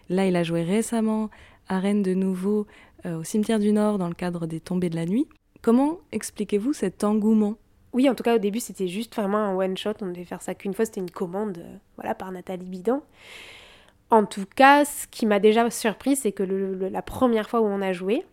[0.08, 1.30] Là, il a joué récemment
[1.68, 2.66] à Rennes de nouveau,
[3.06, 5.26] euh, au cimetière du Nord, dans le cadre des tombées de la nuit.
[5.60, 7.56] Comment expliquez-vous cet engouement?
[7.92, 9.94] Oui, en tout cas, au début, c'était juste vraiment un one-shot.
[10.00, 10.86] On devait faire ça qu'une fois.
[10.86, 13.02] C'était une commande euh, voilà, par Nathalie Bidan.
[14.10, 17.80] En tout cas, ce qui m'a déjà surpris, c'est que la première fois où on
[17.80, 18.24] a joué,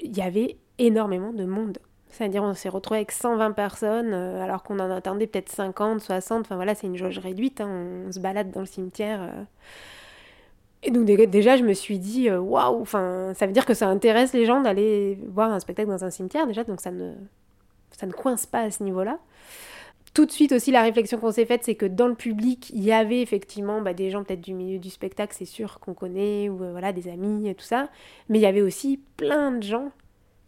[0.00, 1.78] il y avait énormément de monde.
[2.14, 6.42] C'est-à-dire on s'est retrouvé avec 120 personnes euh, alors qu'on en attendait peut-être 50, 60.
[6.42, 7.60] Enfin voilà, c'est une jauge réduite.
[7.60, 7.68] Hein,
[8.06, 9.20] on, se balade dans le cimetière.
[9.20, 9.42] Euh.
[10.84, 14.32] Et donc déjà, je me suis dit, euh, waouh, ça veut dire que ça intéresse
[14.32, 17.14] les gens d'aller voir un spectacle dans un cimetière déjà, donc ça ne,
[17.90, 19.18] ça ne coince pas à ce niveau-là.
[20.12, 22.84] Tout de suite aussi, la réflexion qu'on s'est faite, c'est que dans le public, il
[22.84, 26.48] y avait effectivement bah, des gens peut-être du milieu du spectacle, c'est sûr qu'on connaît,
[26.48, 27.88] ou voilà, des amis, et tout ça.
[28.28, 29.90] Mais il y avait aussi plein de gens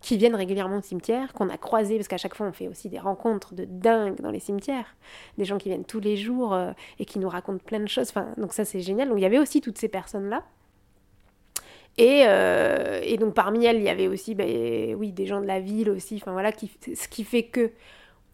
[0.01, 2.89] qui viennent régulièrement au cimetière, qu'on a croisés, parce qu'à chaque fois on fait aussi
[2.89, 4.97] des rencontres de dingue dans les cimetières,
[5.39, 8.11] des gens qui viennent tous les jours euh, et qui nous racontent plein de choses,
[8.11, 9.09] enfin, donc ça c'est génial.
[9.09, 10.45] Donc il y avait aussi toutes ces personnes-là.
[11.99, 15.61] Et, euh, donc parmi elles, il y avait aussi ben, oui, des gens de la
[15.61, 17.71] ville aussi, enfin voilà, ce qui fait que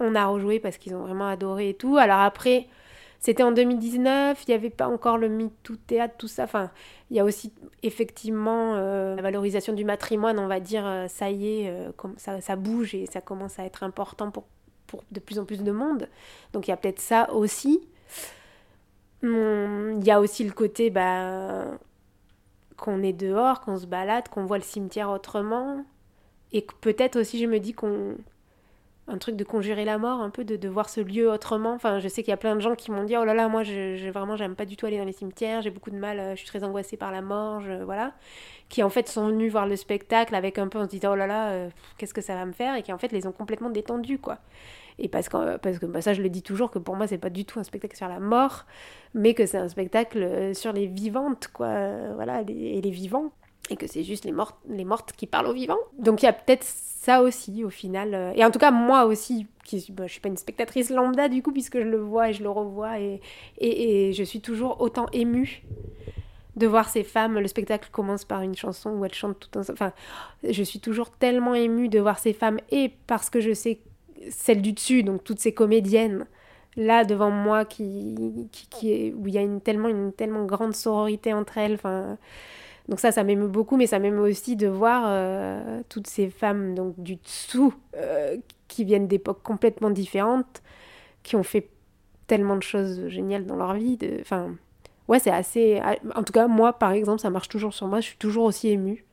[0.01, 1.97] on a rejoué parce qu'ils ont vraiment adoré et tout.
[1.97, 2.67] Alors après,
[3.23, 6.43] C'était en 2019, il n'y avait pas encore le MeToo théâtre, tout ça.
[6.43, 6.73] Enfin,
[7.09, 7.53] il y a aussi
[7.85, 12.41] effectivement euh, la valorisation du matrimoine, on va dire, euh, ça y est, euh, ça,
[12.41, 14.47] ça, bouge et ça commence à être important pour,
[14.89, 16.09] pour de plus en plus de monde.
[16.53, 17.87] Donc il y a peut-être ça aussi.
[19.23, 21.67] Hum, il y a aussi le côté bah,
[22.77, 25.85] qu'on est dehors, qu'on se balade, qu'on voit le cimetière autrement.
[26.51, 28.17] Et peut-être aussi je me dis qu'on
[29.09, 31.73] un truc de conjurer la mort, un peu de, de voir ce lieu autrement.
[31.73, 33.49] Enfin, je sais qu'il y a plein de gens qui m'ont dit oh là là,
[33.49, 36.21] moi, je, vraiment, j'aime pas du tout aller dans les cimetières, j'ai beaucoup de mal,
[36.21, 38.13] euh, je suis très angoissée par la mort, voilà.
[38.69, 41.17] Qui en fait sont venus voir le spectacle avec un peu en se disant oh
[41.17, 43.33] là là, euh, qu'est-ce que ça va me faire, et qui en fait les ont
[43.33, 44.39] complètement détendus, quoi.
[44.99, 47.19] Et parce que, parce que bah, ça, je le dis toujours, que pour moi, c'est
[47.19, 48.67] pas du tout un spectacle sur la mort,
[49.15, 51.75] mais que c'est un spectacle euh, sur les vivantes, quoi.
[52.15, 53.33] Voilà, et les vivants
[53.71, 55.79] et que c'est juste les mortes, les mortes qui parlent aux vivants.
[55.99, 56.67] Donc il y a peut-être
[57.03, 58.15] ça aussi au final.
[58.15, 61.29] Euh, et en tout cas moi aussi, qui, bah, je suis pas une spectatrace lambda
[61.29, 63.21] du coup puisque je le vois et je le revois et,
[63.59, 65.63] et, je suis toujours autant émue
[66.55, 67.41] de voir ces femmes.
[67.41, 69.63] Le spectacle commence par une chanson où elles chantent tout un...
[69.63, 69.93] Enfin,
[70.49, 73.81] je suis toujours tellement émue de voir ces femmes et parce que je sais
[74.31, 76.27] celles du dessus, donc toutes ces comédiennes
[76.77, 80.75] là devant moi qui, qui, qui où il y a une, tellement, une tellement grande
[80.75, 81.75] sororité entre elles.
[81.75, 82.17] Enfin,
[82.89, 86.75] donc ça, ça m'émeut beaucoup, mais ça m'émeut aussi de voir euh, toutes ces femmes
[86.75, 88.37] donc du dessous euh,
[88.69, 90.63] qui viennent d'époques complètement différentes,
[91.23, 91.69] qui ont fait
[92.27, 93.99] tellement de choses géniales dans leur vie.
[94.21, 94.57] Enfin,
[95.07, 95.81] ouais, c'est assez.
[96.15, 98.01] En tout cas, moi, par exemple, ça marche toujours sur moi.
[98.01, 99.05] Je suis toujours aussi émue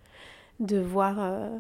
[0.59, 1.57] de voir euh,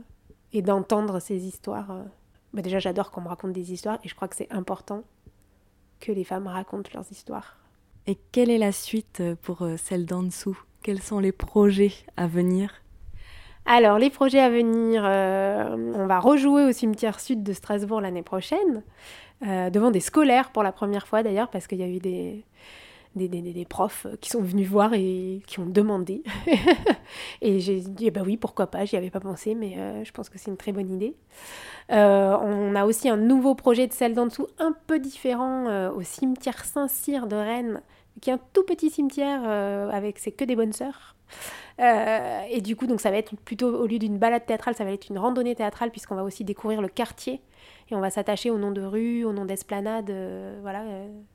[0.51, 2.05] et d'entendre ces histoires.
[2.53, 5.03] Bah, déjà, j'adore qu'on me raconte des histoires et je crois que c'est important
[5.99, 7.57] que les femmes racontent leurs histoires.
[8.07, 10.57] Et quelle est la suite pour celle d'en dessous?
[10.89, 12.81] Quels sont les projets à venir
[13.65, 18.23] alors, les projets à venir, euh, on va rejouer au cimetière sud de Strasbourg l'année
[18.23, 18.81] prochaine,
[19.45, 22.43] euh, devant des scolaires pour la première fois d'ailleurs, parce qu'il y a eu des,
[23.15, 26.23] des, profs qui sont venus voir et qui ont demandé.
[27.43, 30.29] et j'ai dit, bah oui, pourquoi pas, j'y avais pas pensé, mais euh, je pense
[30.29, 31.15] que c'est une très bonne idée.
[31.89, 36.65] on a aussi un nouveau projet de celle d'en dessous, un peu différent, au cimetière
[36.65, 37.81] Saint-Cyr de Rennes,
[38.19, 41.15] qui est un tout petit cimetière euh, avec c'est que des bonnes sœurs.
[41.79, 44.83] Euh, et du coup, donc ça va être plutôt au lieu d'une balade théâtrale, ça
[44.83, 47.41] va être une randonnée théâtrale puisqu'on va aussi découvrir le quartier
[47.89, 50.83] et on va s'attacher au nom de rue, au nom d'esplanade, euh, voilà,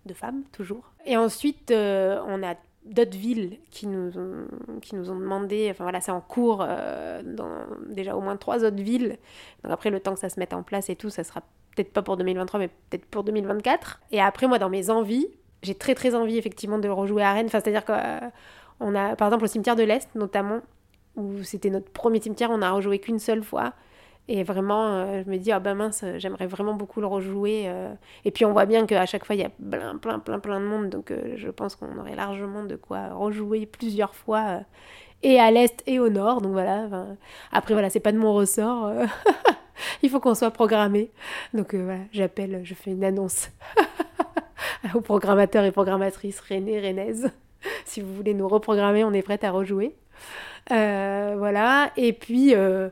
[0.04, 0.92] de femmes toujours.
[1.06, 4.46] Et ensuite, on a d'autres villes qui nous ont,
[4.82, 7.50] qui nous ont demandé, enfin voilà, c'est en cours dans
[7.88, 9.16] déjà au moins trois autres villes.
[9.62, 11.40] Donc après, le temps que ça se mette en place et tout, ça sera
[11.74, 14.00] peut-être pas pour 2023, mais peut-être pour 2024.
[14.12, 15.28] Et après, moi, dans mes envies,
[15.64, 17.48] j'ai très très envie effectivement de rejouer à Rennes.
[17.48, 20.60] C'est-à-dire qu'on a, par exemple, le cimetière de l'Est notamment,
[21.16, 23.72] où c'était notre premier cimetière, on a rejoué qu'une seule fois.
[24.26, 27.64] Et vraiment, euh, je me dis, ah ben mince, j'aimerais vraiment beaucoup le rejouer.
[27.66, 27.92] Euh.
[28.24, 30.60] Et puis on voit bien qu'à chaque fois, il y a plein, plein, plein, plein
[30.60, 30.88] de monde.
[30.88, 34.60] Donc euh, je pense qu'on aurait largement de quoi rejouer plusieurs fois,
[35.22, 36.40] et à l'Est et au Nord.
[36.40, 36.88] Donc voilà.
[37.52, 38.90] Après, voilà, c'est pas de mon ressort.
[40.02, 41.10] il faut qu'on soit programmé.
[41.52, 43.50] Donc voilà, j'appelle, je fais une annonce.
[44.94, 47.28] aux programmateurs et programmatrices René, Renez.
[47.84, 49.96] si vous voulez nous reprogrammer, on est prête à rejouer.
[50.70, 51.90] Euh, voilà.
[51.96, 52.88] Et puis, euh,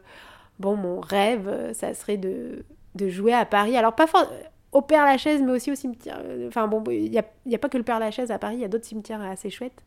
[0.59, 3.77] bon, mon rêve, ça serait de, de jouer à Paris.
[3.77, 4.27] Alors, pas fort
[4.73, 6.21] au Père Lachaise, mais aussi au cimetière.
[6.47, 8.65] Enfin, bon, il n'y a, a, pas que le Père Lachaise à Paris, il y
[8.65, 9.83] a d'autres cimetières assez chouettes.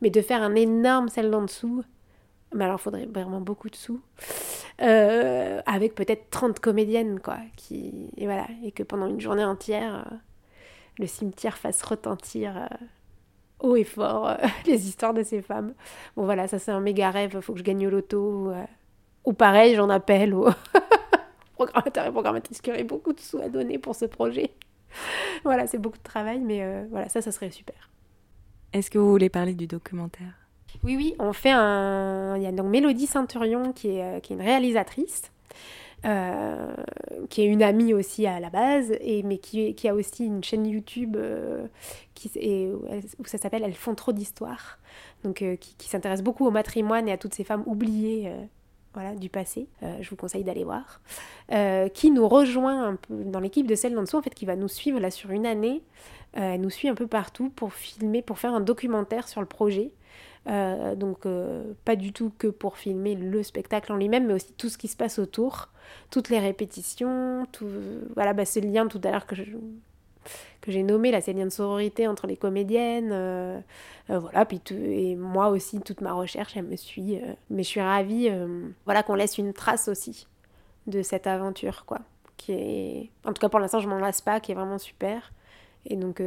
[0.00, 1.84] Mais de faire un énorme celle d'en dessous.
[2.54, 4.00] Mais alors, il faudrait vraiment beaucoup de sous.
[4.82, 7.36] Euh, avec peut-être 30 comédiennes, quoi.
[7.56, 8.46] Qui, et voilà.
[8.64, 10.06] Et que pendant une journée entière
[10.98, 12.66] le cimetière fasse retentir euh,
[13.60, 15.74] haut et fort euh, les histoires de ces femmes.
[16.16, 18.50] Bon voilà, ça c'est un méga rêve, il faut que je gagne au loto.
[18.50, 18.64] Euh,
[19.24, 20.48] ou pareil, j'en appelle aux
[21.54, 24.50] programmateurs et programmatrices qui auraient beaucoup de sous à donner pour ce projet.
[25.44, 27.90] voilà, c'est beaucoup de travail, mais voilà, ça, ça serait super.
[28.72, 30.32] Est-ce que vous voulez parler du documentaire?
[30.82, 32.36] Oui, oui, on fait un...
[32.36, 35.30] Il y a donc Mélodie Sainturion qui est, qui est une réalisatrice
[36.06, 36.74] euh,
[37.28, 40.66] qui est une amie aussi à la base, et, mais qui, a aussi une chaîne
[40.66, 41.66] YouTube euh,
[42.14, 44.78] qui, et, où ça s'appelle Elles font trop d'histoires,
[45.24, 48.32] donc euh, qui, s'intéresse beaucoup au matrimoine et à toutes ces femmes oubliées
[48.94, 49.68] voilà, du passé.
[50.00, 51.00] je vous conseille d'aller voir.
[51.92, 54.98] qui nous rejoint dans l'équipe de celle d'en dessous, en fait, qui va nous suivre
[54.98, 55.82] là sur une année.
[56.32, 59.92] elle nous suit un peu partout pour filmer, pour faire un documentaire sur le projet.
[60.46, 64.52] Euh, donc euh, pas du tout que pour filmer le spectacle en lui-même, mais aussi
[64.54, 65.68] tout ce qui se passe autour,
[66.10, 67.68] toutes les répétitions, tout,
[68.14, 69.34] voilà, bah, ce lien tout à l'heure que
[70.60, 73.60] que j'ai nommé là, ces liens de sororité entre les comédiennes, euh,
[74.08, 78.30] voilà, puis et moi aussi toute ma recherche, elle me suit, mais je suis ravie,
[78.84, 80.26] voilà, qu'on laisse une trace aussi
[80.86, 82.00] de cette aventure, quoi,
[82.36, 85.32] qui est, en tout cas pour l'instant je m'en lasse pas, qui est vraiment super,
[85.86, 86.22] et donc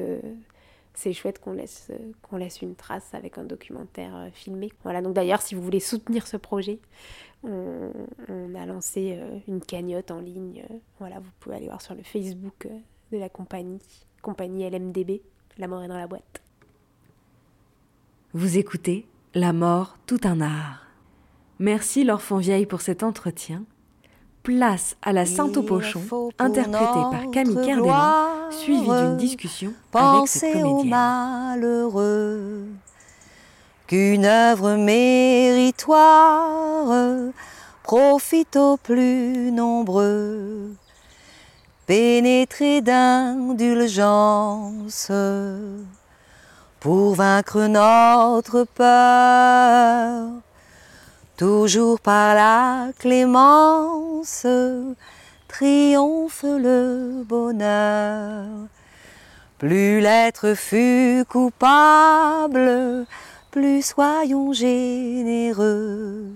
[0.93, 4.71] c'est chouette qu'on laisse, qu'on laisse une trace avec un documentaire filmé.
[4.83, 6.79] Voilà, donc d'ailleurs, si vous voulez soutenir ce projet,
[7.43, 7.91] on,
[8.55, 10.63] a lancé une cagnotte en ligne.
[10.99, 12.67] Voilà, vous pouvez aller voir sur le Facebook
[13.11, 13.81] de la compagnie,
[14.21, 15.21] compagnie LMDB,
[15.57, 16.41] La mort est dans la boîte.
[18.33, 20.87] Vous écoutez La mort, tout un art.
[21.59, 23.65] Merci Laure Vieille pour cet entretien.
[24.43, 26.01] Place à la Sainte au Pochon,
[26.37, 30.89] interprétée par Camille Kerdelan, suivie d'une discussion avec cette comédienne.
[30.89, 32.65] malheureux
[33.87, 35.93] qu'une œuvre méritoire
[37.83, 40.73] profite aux plus nombreux,
[41.87, 45.09] pénétrés d'indulgence
[46.81, 50.27] pour vaincre notre peur,
[51.37, 54.45] toujours par la clémence,
[55.47, 58.45] triomphe le bonheur.
[59.57, 63.05] Plus l'être fut coupable,
[63.51, 66.31] plus soyons généreux.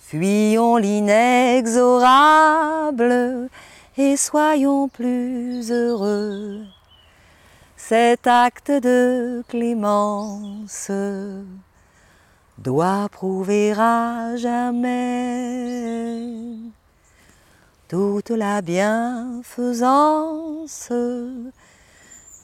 [0.00, 3.48] Fuyons l'inexorable
[3.96, 6.64] et soyons plus heureux
[7.90, 10.92] cet acte de clémence
[12.60, 15.00] doit prouver à jamais
[17.88, 20.12] toute la bienfaisance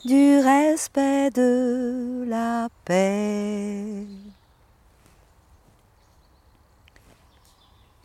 [0.05, 4.07] du respect de la paix.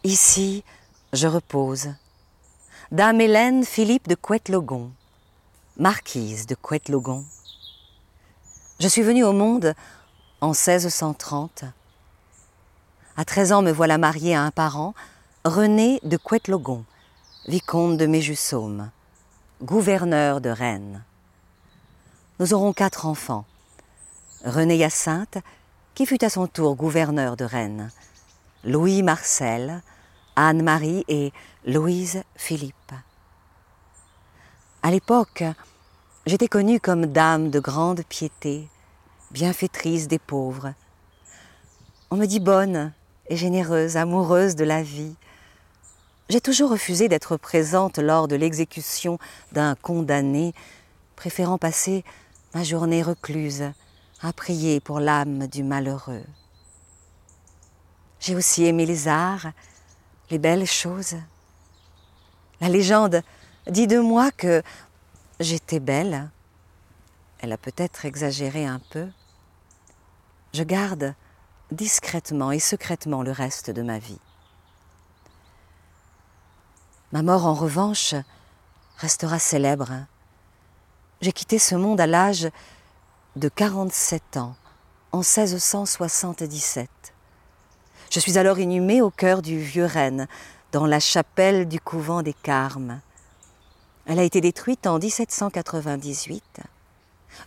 [0.03, 0.63] Ici,
[1.13, 1.89] je repose.
[2.91, 4.91] Dame Hélène Philippe de Couette-Logon
[5.77, 7.23] marquise de Couette-Logon.
[8.79, 9.73] Je suis venue au monde
[10.41, 11.63] en 1630.
[13.21, 14.95] À 13 ans, me voilà mariée à un parent,
[15.45, 16.85] René de Couette-Logon,
[17.47, 18.89] vicomte de Méjussaume,
[19.61, 21.03] gouverneur de Rennes.
[22.39, 23.45] Nous aurons quatre enfants.
[24.43, 25.37] René Hyacinthe,
[25.93, 27.91] qui fut à son tour gouverneur de Rennes,
[28.63, 29.83] Louis Marcel,
[30.35, 31.31] Anne-Marie et
[31.63, 32.73] Louise Philippe.
[34.81, 35.43] À l'époque,
[36.25, 38.67] J'étais connue comme dame de grande piété,
[39.29, 40.73] bienfaitrice des pauvres.
[42.09, 42.93] On me dit bonne
[43.35, 45.15] généreuse, amoureuse de la vie.
[46.29, 49.19] J'ai toujours refusé d'être présente lors de l'exécution
[49.51, 50.53] d'un condamné,
[51.15, 52.03] préférant passer
[52.53, 53.71] ma journée recluse
[54.21, 56.23] à prier pour l'âme du malheureux.
[58.19, 59.47] J'ai aussi aimé les arts,
[60.29, 61.15] les belles choses.
[62.59, 63.21] La légende
[63.67, 64.61] dit de moi que
[65.41, 66.29] J'étais belle.
[67.39, 69.07] Elle a peut-être exagéré un peu.
[70.53, 71.15] Je garde
[71.71, 74.19] discrètement et secrètement le reste de ma vie.
[77.11, 78.15] Ma mort, en revanche,
[78.97, 79.91] restera célèbre.
[81.21, 82.49] J'ai quitté ce monde à l'âge
[83.35, 84.55] de 47 ans,
[85.11, 86.89] en 1677.
[88.09, 90.27] Je suis alors inhumée au cœur du vieux Rennes,
[90.71, 93.01] dans la chapelle du couvent des Carmes.
[94.05, 96.61] Elle a été détruite en 1798.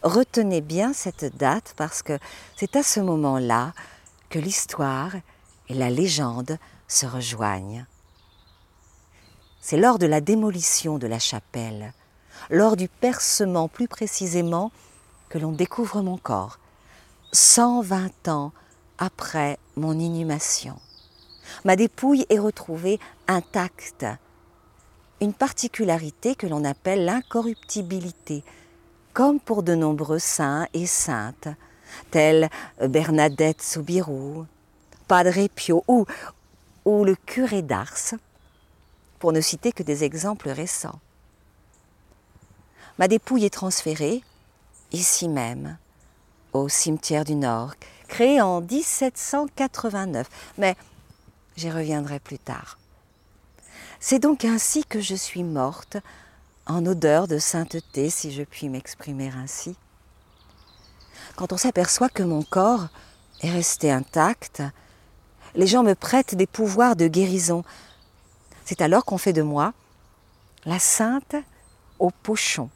[0.03, 2.19] Retenez bien cette date parce que
[2.57, 3.73] c'est à ce moment-là
[4.39, 5.15] l'histoire
[5.69, 7.87] et la légende se rejoignent.
[9.61, 11.95] C'est lors de la démolition de la chapelle,
[12.51, 14.73] lors du percement plus précisément,
[15.31, 16.59] que l'on découvre mon corps,
[17.33, 18.53] 120 ans
[18.99, 20.79] après mon inhumation.
[21.65, 24.07] Ma dépouille est retrouvée intacte,
[25.21, 28.45] une particularité que l'on appelle l'incorruptibilité,
[29.13, 31.49] comme pour de nombreux saints et saintes,
[32.11, 32.49] tels
[32.81, 34.47] Bernadette Soubirou,
[35.09, 36.07] Padre Pio ou,
[36.85, 38.15] ou le curé d'Ars,
[39.19, 41.01] pour ne citer que des exemples récents.
[42.99, 44.23] Ma dépouille est transférée,
[44.93, 45.77] ici même,
[46.53, 47.75] au cimetière du Nord,
[48.07, 50.77] créé en 1789, mais
[51.57, 52.79] j'y reviendrai plus tard.
[53.99, 55.97] C'est donc ainsi que je suis morte,
[56.67, 59.77] en odeur de sainteté, si je puis m'exprimer ainsi.
[61.37, 62.89] Quand on s'aperçoit que mon corps
[63.41, 64.63] est resté intact,
[65.57, 67.65] les gens me prêtent des pouvoirs de guérison.
[68.65, 69.73] C'est alors qu'on fait de moi
[70.65, 71.37] la sainte
[71.99, 72.71] au pochon.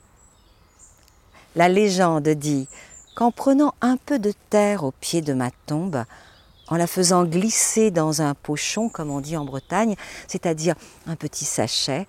[1.54, 2.68] La légende dit
[3.16, 6.04] qu'en prenant un peu de terre au pied de ma tombe,
[6.68, 10.74] en la faisant glisser dans un pochon, comme on dit en Bretagne, c'est-à-dire
[11.06, 12.06] un petit sachet,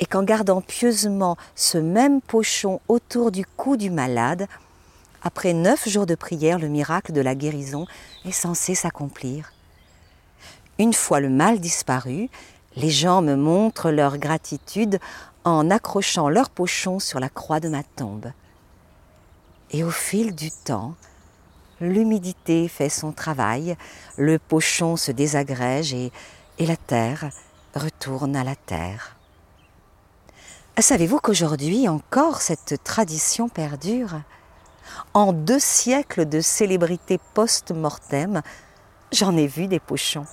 [0.00, 4.46] et qu'en gardant pieusement ce même pochon autour du cou du malade,
[5.24, 7.86] après neuf jours de prière, le miracle de la guérison
[8.26, 9.52] est censé s'accomplir.
[10.78, 12.28] Une fois le mal disparu,
[12.76, 14.98] les gens me montrent leur gratitude
[15.44, 18.32] en accrochant leur pochon sur la croix de ma tombe.
[19.70, 20.94] Et au fil du temps,
[21.80, 23.76] l'humidité fait son travail,
[24.16, 26.12] le pochon se désagrège et,
[26.58, 27.30] et la terre
[27.74, 29.16] retourne à la terre.
[30.78, 34.20] Savez-vous qu'aujourd'hui encore cette tradition perdure?
[35.12, 38.42] En deux siècles de célébrité post-mortem,
[39.12, 40.26] j'en ai vu des pochons.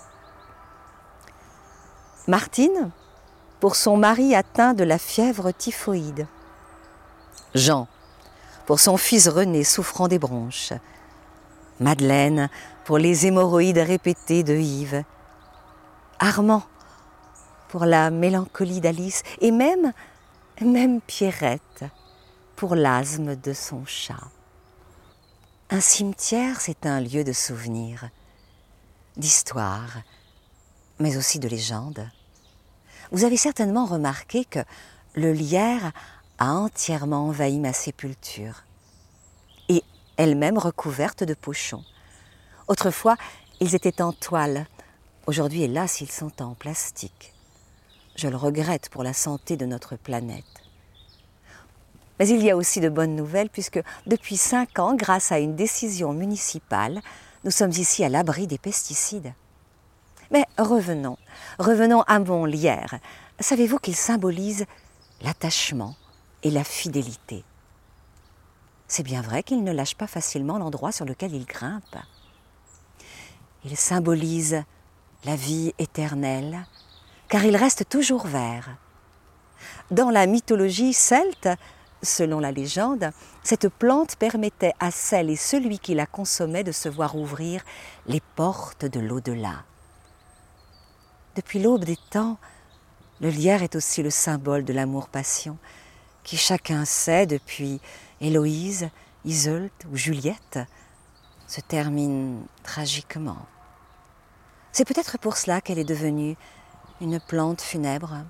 [2.28, 2.92] Martine,
[3.60, 6.28] pour son mari atteint de la fièvre typhoïde.
[7.54, 7.88] Jean,
[8.66, 10.74] pour son fils René souffrant des bronches.
[11.80, 12.50] Madeleine,
[12.86, 15.04] pour les hémorroïdes répétées de Yves.
[16.20, 16.64] Armand,
[17.70, 19.24] pour la mélancolie d'Alice.
[19.40, 19.94] Et même,
[20.62, 21.86] même Pierrette,
[22.56, 24.30] pour l'asthme de son chat.
[25.74, 28.10] Un cimetière, c'est un lieu de souvenirs,
[29.16, 30.02] d'histoire,
[31.00, 32.10] mais aussi de légende.
[33.14, 34.60] Vous avez certainement remarqué que
[35.16, 35.94] le lierre
[36.40, 38.66] a entièrement envahi ma sépulture,
[39.70, 39.82] et
[40.18, 41.86] elle-même recouverte de pochons.
[42.68, 43.16] Autrefois,
[43.62, 44.68] ils étaient en toile.
[45.26, 47.34] Aujourd'hui, hélas, ils sont en plastique.
[48.18, 50.44] Je le regrette pour la santé de notre planète.
[52.22, 55.56] Mais il y a aussi de bonnes nouvelles puisque depuis cinq ans, grâce à une
[55.56, 57.02] décision municipale,
[57.44, 59.34] nous sommes ici à l'abri des pesticides.
[60.30, 61.18] Mais revenons,
[61.58, 63.00] revenons à mon lierre.
[63.40, 64.68] Savez-vous qu'il symbolise
[65.24, 65.96] l'attachement
[66.44, 67.44] et la fidélité?
[68.88, 71.98] C'est bien vrai qu'il ne lâche pas facilement l'endroit sur lequel il grimpe.
[73.66, 74.62] Il symbolise
[75.26, 76.68] la vie éternelle,
[77.30, 78.78] car il reste toujours vert.
[79.90, 81.50] Dans la mythologie celte,
[82.04, 83.12] selon la légende,
[83.44, 87.64] cette plante permettait à celle et celui qui la consommait de se voir ouvrir
[88.08, 89.64] les portes de l'au-delà.
[91.36, 92.38] Depuis l'aube des temps,
[93.22, 95.58] le lierre est aussi le symbole de l'amour-passion,
[96.24, 97.80] qui chacun sait depuis
[98.20, 98.90] Héloïse,
[99.26, 100.60] Iseult ou Juliette,
[101.48, 103.46] se termine tragiquement.
[104.72, 106.36] C'est peut-être pour cela qu'elle est devenue
[107.02, 108.24] une plante funèbre.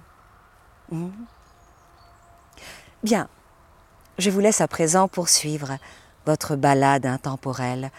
[0.90, 1.10] Hmm.
[3.04, 3.30] Bien,
[4.22, 5.80] je vous laisse à présent poursuivre
[6.28, 7.90] votre balade intemporelle.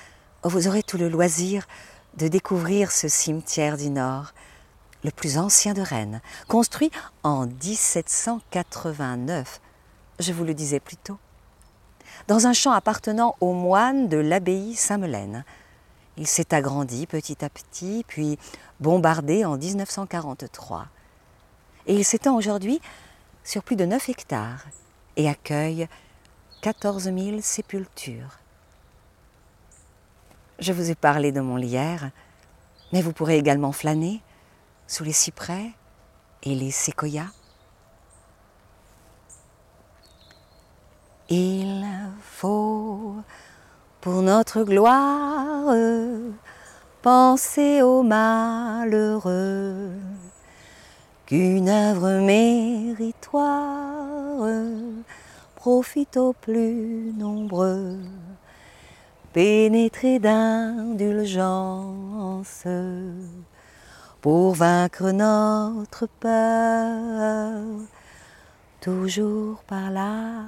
[0.44, 1.66] Vous aurez tout le loisir
[2.16, 4.32] de découvrir ce cimetière du Nord,
[5.02, 6.92] le plus ancien de Rennes, construit
[7.24, 9.60] en 1789,
[10.20, 11.18] je vous le disais plus tôt,
[12.28, 15.44] dans un champ appartenant aux moines de l'abbaye Saint-Melaine.
[16.16, 18.38] Il s'est agrandi petit à petit, puis
[18.78, 20.86] bombardé en 1943.
[21.88, 22.80] Et il s'étend aujourd'hui
[23.42, 24.66] sur plus de 9 hectares
[25.16, 25.88] et accueille
[26.62, 28.38] 14 000 sépultures.
[30.60, 32.12] Je vous ai parlé de mon lierre,
[32.92, 34.22] mais vous pourrez également flâner
[34.86, 35.72] sous les cyprès
[36.44, 37.32] et les séquoias.
[41.30, 41.84] Il
[42.22, 43.16] faut
[44.00, 45.74] pour notre gloire
[47.02, 49.90] penser aux malheureux
[51.26, 53.72] qu'une œuvre méritoire
[55.62, 58.00] profite aux plus nombreux,
[59.32, 61.36] pénétrés d'indulgence
[64.20, 67.62] pour vaincre notre peur,
[68.80, 70.46] toujours par la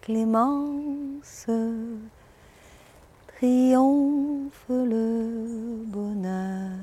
[0.00, 1.48] clémence,
[3.34, 6.78] triomphe le bonheur.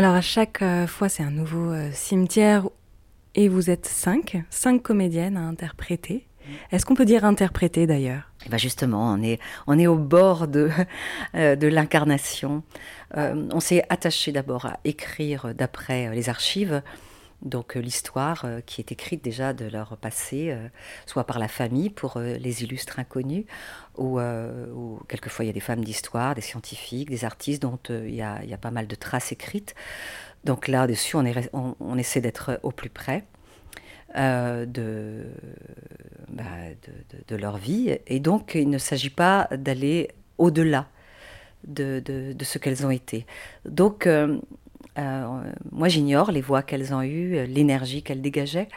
[0.00, 2.66] Alors à chaque euh, fois c'est un nouveau euh, cimetière
[3.34, 6.26] et vous êtes cinq, cinq comédiennes à interpréter.
[6.72, 8.22] Est-ce qu'on peut dire interpréter d'ailleurs?
[8.46, 10.70] Eh ben Justement, on est, on est au bord de,
[11.34, 12.62] euh, de l'incarnation.
[13.14, 16.80] On s'est attaché d'abord à écrire d'après les archives,
[17.42, 20.56] donc l'histoire qui est écrite déjà de leur passé,
[21.06, 23.44] soit par la famille pour les illustres inconnus,
[23.96, 24.18] ou,
[25.08, 28.58] quelquefois il y a des femmes d'histoire, des scientifiques, des artistes dont il y, a,
[28.60, 29.74] pas mal de traces écrites.
[30.44, 33.24] Donc là-dessus, on, essaie d'être au plus près.
[34.16, 34.66] Euh,
[36.28, 36.42] bah,
[37.28, 37.96] de, leur vie.
[38.06, 40.88] Et donc, il ne s'agit pas d'aller au-delà
[41.64, 43.26] de, ce qu'elles ont été.
[43.64, 44.40] Donc, euh, euh,
[44.96, 48.68] moi, j'ignore les voix qu'elles ont eues, l'énergie qu'elles dégageaient.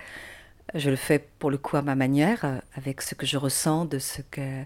[0.74, 4.00] Je le fais pour le coup à ma manière, avec ce que je ressens de
[4.00, 4.64] ce que,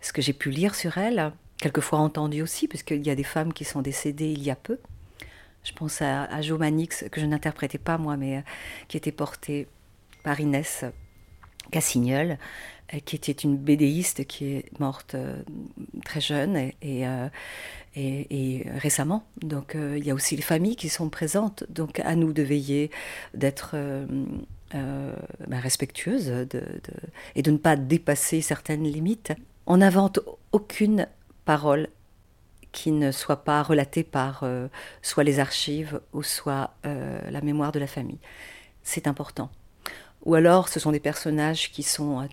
[0.00, 3.52] ce que j'ai pu lire sur elles, quelquefois entendu aussi, puisqu'il y a des femmes
[3.52, 4.78] qui sont décédées il y a peu.
[5.64, 8.42] Je pense à, à Jo Manix, que je n'interprétais pas moi, mais
[8.88, 9.68] qui était portée
[10.22, 10.84] par Inès
[11.70, 12.38] Cassignol,
[12.94, 15.42] euh, qui était une bédéiste qui est morte euh,
[16.04, 17.28] très jeune et, euh,
[17.94, 19.24] et, récemment.
[19.42, 21.64] Donc il y a aussi les familles qui sont présentes.
[21.68, 22.90] Donc à nous de veiller,
[23.34, 23.76] d'être
[24.72, 26.28] bah, respectueuse
[27.34, 29.32] et de ne pas dépasser certaines limites.
[29.66, 30.20] On n'invente
[30.52, 31.08] aucune
[31.44, 31.88] parole
[32.70, 34.44] qui ne soit pas relatée par
[35.02, 38.20] soit les archives ou soit la mémoire de la famille.
[38.84, 39.50] C'est important.
[40.26, 42.26] Ou alors, ce sont des personnages qui sont, euh,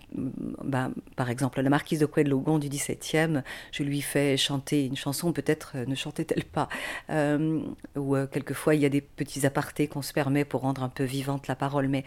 [0.62, 5.32] bah, par exemple, la marquise de Coued-Logon du XVIIe, je lui fais chanter une chanson,
[5.32, 6.68] peut-être euh, ne chantait-elle pas.
[7.08, 7.60] Euh,
[7.96, 11.04] ou quelquefois, il y a des petits apartés qu'on se permet pour rendre un peu
[11.04, 12.04] vivante la parole, mais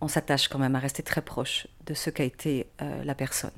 [0.00, 3.50] on s'attache quand même à rester très proche de ce qu'a été la personne.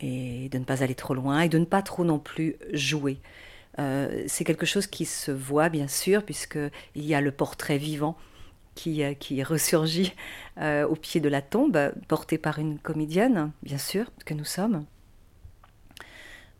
[0.00, 3.18] Et de ne pas aller trop loin, et de ne pas trop non plus jouer.
[3.78, 8.16] C'est quelque chose qui se voit, bien sûr, puisqu'il y a le portrait vivant
[8.76, 10.12] qui, euh, qui ressurgit
[10.58, 14.84] euh, au pied de la tombe, portée par une comédienne, bien sûr, que nous sommes.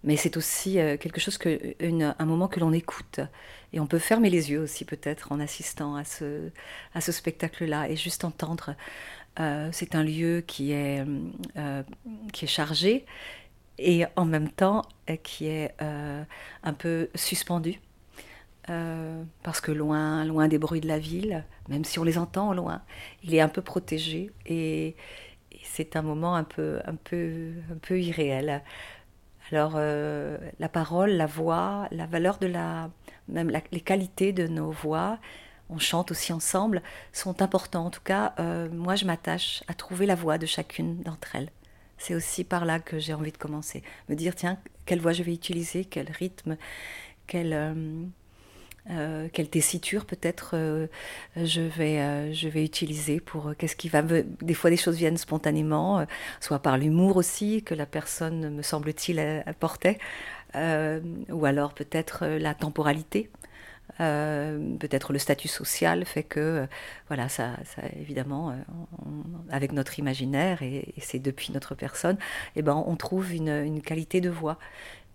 [0.03, 3.21] Mais c'est aussi euh, quelque chose que, un moment que l'on écoute.
[3.73, 6.51] Et on peut fermer les yeux aussi peut-être en assistant à ce,
[6.99, 8.75] spectacle-là et juste entendre.
[9.73, 11.05] c'est un lieu qui est
[12.47, 13.05] chargé
[13.79, 14.83] et en même temps
[15.23, 17.81] qui est un peu suspendu.
[18.69, 22.53] Euh, parce que loin, loin des bruits de la ville, même si on les entend
[22.53, 22.83] loin,
[23.23, 24.97] il est un peu protégé et,
[25.62, 28.62] c'est un moment un peu, un peu, un peu irréel.
[29.51, 32.91] Alors euh, la parole, la voix, la valeur de la,
[33.29, 35.19] même les qualités de nos voix,
[35.69, 37.87] on chante aussi ensemble, sont importants.
[37.87, 41.51] En tout cas, euh, moi je m'attache à trouver la voix de chacune d'entre elles.
[41.99, 43.83] C'est aussi par là que j'ai envie de commencer.
[44.09, 46.57] Me dire, tiens, quelle voix je vais utiliser, quel rythme,
[47.27, 47.53] quel,
[49.32, 50.87] quelle tessiture peut-être euh,
[51.37, 55.16] je, vais, euh, je vais utiliser pour qu'est-ce qui va des fois des choses viennent
[55.16, 56.07] spontanément
[56.41, 59.99] soit par l'humour aussi que la personne me semble-t-il apportait
[60.55, 63.30] ou alors peut-être la temporalité.
[63.99, 66.66] Peut-être le statut social fait que
[67.09, 67.57] voilà ça,
[67.99, 68.55] évidemment
[69.51, 72.18] avec notre imaginaire et, c'est depuis notre personne
[72.57, 74.59] eh ben on trouve une qualité de voix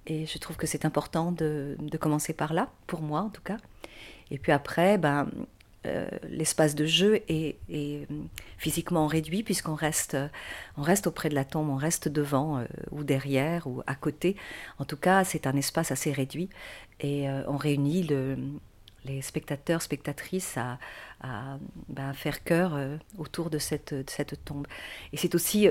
[0.08, 3.58] et je trouve que c'est important de, commencer par là, pour moi en tout cas.
[4.32, 5.30] Et puis après, ben,
[5.88, 7.58] euh, l'espace de jeu est,
[8.58, 10.18] physiquement réduit puisqu'on reste,
[10.78, 14.36] on reste auprès de la tombe, on reste devant euh, ou derrière ou à côté.
[14.80, 16.50] En tout cas, c'est un espace assez réduit
[17.00, 18.38] et euh, on réunit le,
[19.06, 20.78] les spectateurs, spectatrices à,
[21.90, 22.80] ben, faire cœur
[23.20, 24.66] autour de cette, de cette tombe.
[25.14, 25.70] Et c'est aussi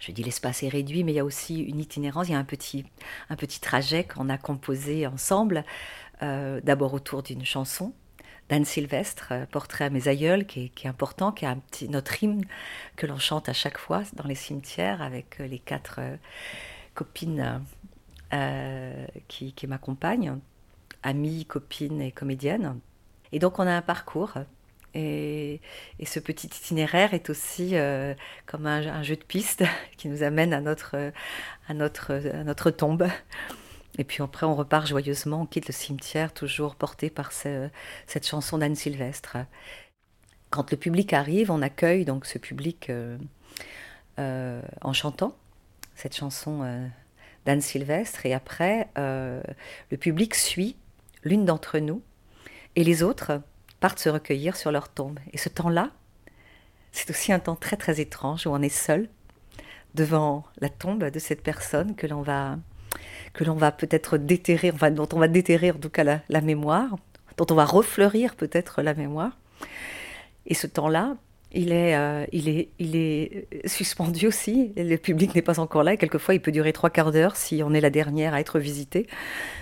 [0.00, 2.38] je dis l'espace est réduit, mais il y a aussi une itinérance, il y a
[2.38, 2.84] un petit,
[3.30, 5.64] un petit trajet qu'on a composé ensemble,
[6.22, 7.92] euh, d'abord autour d'une chanson
[8.48, 12.22] d'Anne Sylvestre, euh, Portrait à mes aïeuls, qui est, important, qui est un petit, notre
[12.22, 12.44] hymne
[12.96, 16.00] que l'on chante à chaque fois dans les cimetières avec euh, les quatre
[16.94, 17.62] copines
[19.28, 20.38] qui, qui m'accompagnent,
[21.02, 22.78] amies, copines et comédiennes.
[23.32, 24.34] Et donc on a un parcours
[24.94, 25.60] et,
[26.04, 28.14] ce petit itinéraire est aussi euh,
[28.46, 29.64] comme un, jeu de piste
[29.96, 31.12] qui nous amène à notre,
[31.68, 33.08] à notre, tombe.
[33.98, 38.58] Et puis après, on repart joyeusement, on quitte le cimetière, toujours porté par cette chanson
[38.58, 39.38] d'Anne Sylvestre.
[40.50, 43.18] Quand le public arrive, on accueille donc ce public euh,
[44.18, 45.36] euh, en chantant
[45.94, 46.88] cette chanson
[47.44, 48.24] d'Anne Sylvestre.
[48.24, 50.76] Et après, le public suit
[51.24, 52.02] l'une d'entre nous
[52.76, 53.42] et les autres
[53.80, 55.18] partent se recueillir sur leur tombe.
[55.32, 55.90] Et ce temps-là,
[56.92, 59.08] c'est aussi un temps très très étrange où on est seul
[59.94, 62.56] devant la tombe de cette personne que l'on va
[63.34, 66.96] que l'on va peut-être déterrer, dont on va déterrer en tout cas la mémoire,
[67.36, 69.36] dont on va refleurir peut-être la mémoire.
[70.46, 71.16] Et ce temps-là,
[71.52, 74.72] il est, euh, il, est, il est suspendu aussi.
[74.76, 75.94] Le public n'est pas encore là.
[75.94, 78.58] Et quelquefois, il peut durer trois quarts d'heure si on est la dernière à être
[78.58, 79.06] visitée.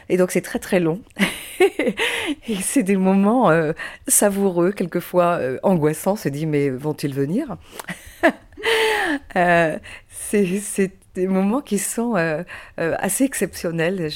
[0.08, 1.00] Et donc, c'est très très long.
[1.60, 3.72] et c'est des moments euh,
[4.08, 6.16] savoureux, quelquefois euh, angoissants.
[6.16, 7.56] Se dit, mais vont-ils venir?
[10.08, 12.14] C'est des moments qui sont
[12.76, 14.08] assez exceptionnels.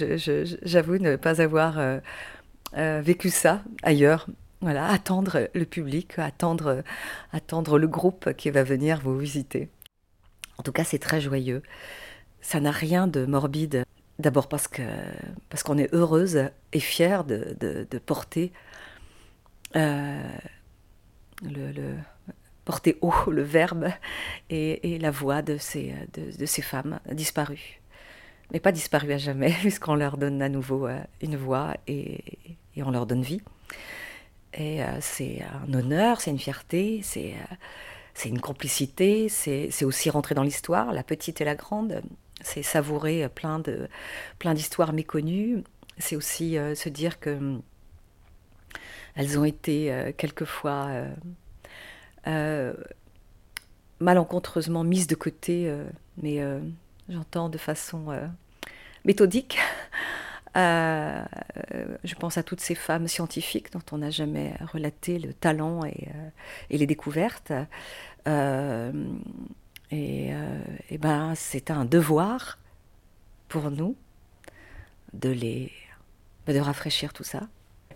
[0.62, 1.78] J'avoue ne pas avoir
[2.74, 4.26] vécu ça ailleurs
[4.60, 6.82] voilà, attendre le public, attendre,
[7.32, 9.70] attendre le groupe qui va venir vous visiter.
[10.58, 11.62] En tout cas, c'est très joyeux.
[12.42, 13.84] Ça n'a rien de morbide.
[14.18, 14.68] D'abord parce
[15.48, 18.52] parce qu'on est heureuse et fière de, de, porter
[19.76, 20.22] euh,
[21.42, 21.94] le,
[22.66, 23.88] porter haut le verbe
[24.50, 27.80] et, la voix de ces, de, ces femmes disparues.
[28.52, 32.22] Mais pas disparues à jamais, puisqu'on leur donne à nouveau euh, une voix et,
[32.76, 33.40] et on leur donne vie.
[34.54, 40.34] Et euh, c'est un honneur, c'est une fierté, c'est euh, une complicité, c'est aussi rentrer
[40.34, 42.02] dans l'histoire, la petite et la grande.
[42.42, 43.88] C'est savourer plein de
[44.38, 45.62] plein d'histoires méconnues.
[45.98, 47.58] C'est aussi euh, se dire que
[49.14, 50.88] elles ont été quelquefois
[53.98, 55.74] malencontreusement mise de côté,
[56.22, 56.40] mais
[57.08, 58.06] j'entends de façon
[59.04, 59.58] méthodique.
[60.56, 61.22] Euh,
[62.02, 66.08] je pense à toutes ces femmes scientifiques dont on n'a jamais relaté le talent et,
[66.14, 66.28] euh,
[66.70, 67.52] les découvertes.
[68.26, 68.92] Euh,
[69.92, 70.32] et,
[70.98, 72.58] ben, c'est un devoir
[73.48, 73.96] pour nous
[75.12, 75.72] de les
[76.46, 77.42] de rafraîchir tout ça.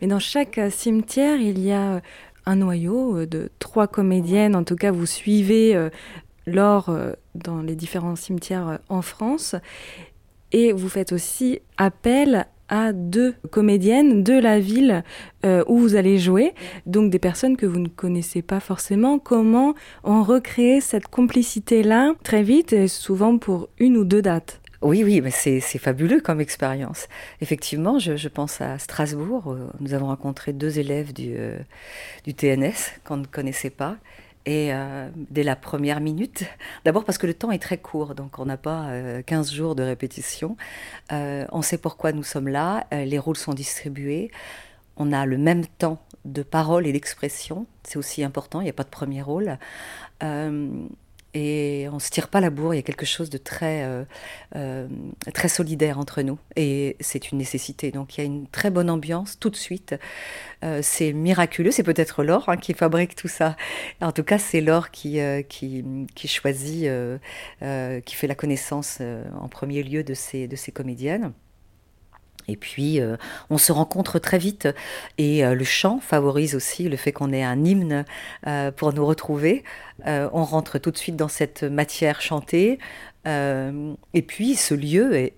[0.01, 2.01] Et dans chaque cimetière, il y a
[2.47, 4.55] un noyau de trois comédiennes.
[4.55, 5.91] En tout cas, vous suivez
[6.47, 6.97] l'or
[7.35, 9.57] dans les différents cimetières en France.
[10.53, 15.05] Et vous faites aussi appel à deux comédiennes de la ville
[15.45, 16.55] euh, où vous allez jouer,
[16.87, 19.19] donc des personnes que vous ne connaissez pas forcément.
[19.19, 24.61] Comment on recrée cette complicité-là très vite et souvent pour une ou deux dates?
[24.83, 27.09] Oui, oui, mais c'est fabuleux comme expérience.
[27.41, 29.57] Effectivement, je, pense à Strasbourg.
[29.81, 31.57] nous avons rencontré deux élèves du, euh,
[32.25, 33.97] du TNS qu'on ne connaissait pas
[34.47, 36.45] et euh, dès la première minute,
[36.85, 38.89] d'abord parce que le temps est très court, donc on n'a pas
[39.27, 40.57] 15 euh, jours de répétition.
[41.13, 44.31] Euh, on sait pourquoi nous sommes là, les rôles sont distribués.
[44.97, 48.75] On a le même temps de parole et d'expression, c'est aussi important, il n'y a
[48.75, 49.59] pas de premier rôle
[51.35, 52.74] et on se tire pas la bourre.
[52.74, 54.05] Il y a quelque chose de très euh,
[54.57, 54.89] euh,
[55.35, 57.91] très solidaire entre nous et c'est une nécessité.
[57.91, 59.95] Donc il y a une très bonne ambiance tout de suite.
[60.64, 61.72] Euh, c'est miraculeux.
[61.72, 63.57] C'est peut-être l'or hein, qui fabrique tout ça.
[64.01, 65.18] En tout cas, c'est l'or qui,
[65.49, 66.89] qui, qui choisit,
[67.61, 69.01] qui fait la connaissance
[69.41, 71.32] en premier lieu de ces de ces comédiennes.
[72.49, 73.17] Et puis, euh,
[73.51, 74.69] on se rencontre très vite.
[75.19, 78.05] Et euh, le chant favorise aussi le fait qu'on ait un hymne
[78.47, 79.65] euh, pour nous retrouver.
[80.07, 82.79] on rentre tout de suite dans cette matière chantée.
[83.27, 85.33] et puis, ce lieu est,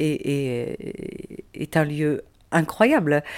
[1.55, 2.23] est un lieu
[2.57, 3.23] incroyable.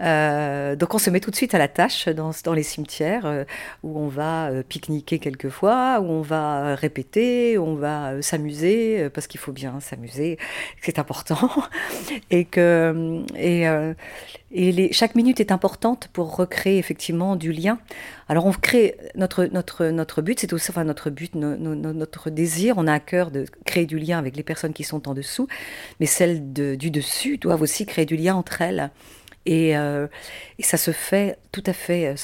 [0.00, 3.42] Euh, donc on se met tout de suite à la tâche dans, les cimetières euh,
[3.82, 9.26] où on va euh, pique-niquer quelquefois, où on va répéter, où on va s'amuser, parce
[9.26, 10.38] qu'il faut bien s'amuser,
[10.82, 11.50] c'est important.
[12.30, 13.24] et que
[14.92, 17.80] chaque minute est importante pour recréer effectivement du lien.
[18.28, 22.74] Alors on crée notre notre notre but, c'est aussi enfin notre but, notre désir.
[22.76, 25.48] On a à cœur de créer du lien avec les personnes qui sont en dessous,
[25.98, 28.90] mais celles de, du dessus doivent aussi créer du lien entre elles.
[29.46, 30.06] Et, euh,
[30.58, 32.14] et ça se fait tout à fait euh,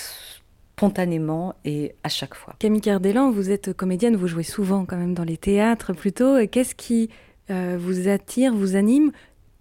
[0.77, 2.55] spontanément et à chaque fois.
[2.59, 6.47] Camille Cardellan, vous êtes comédienne, vous jouez souvent quand même dans les théâtres plutôt.
[6.49, 7.09] Qu'est-ce qui
[7.51, 9.11] euh, vous attire, vous anime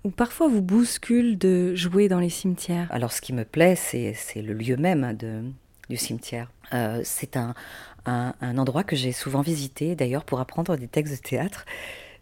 [0.03, 2.87] ou parfois vous bouscule de jouer dans les cimetières?
[2.91, 5.43] Alors ce qui me plaît, c'est le lieu même de,
[5.89, 6.51] du cimetière.
[6.73, 7.53] Euh, c'est un,
[8.05, 11.65] un, endroit que j'ai souvent visité, d'ailleurs, pour apprendre des textes de théâtre.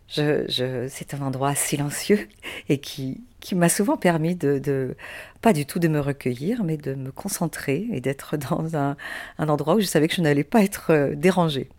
[0.08, 2.28] C'est un endroit silencieux
[2.68, 4.96] et qui, qui m'a souvent permis de, de,
[5.42, 8.98] pas du tout de me recueillir, mais de me concentrer et d'être dans un,
[9.38, 11.70] un endroit où je savais que je n'allais pas être euh, dérangée.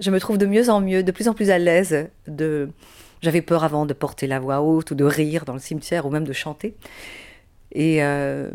[0.00, 2.70] Je me trouve de mieux en mieux, de plus en plus à l'aise de,
[3.22, 6.10] j'avais peur avant de porter la voix haute ou de rire dans le cimetière ou
[6.10, 6.74] même de chanter.
[7.72, 8.50] Et euh,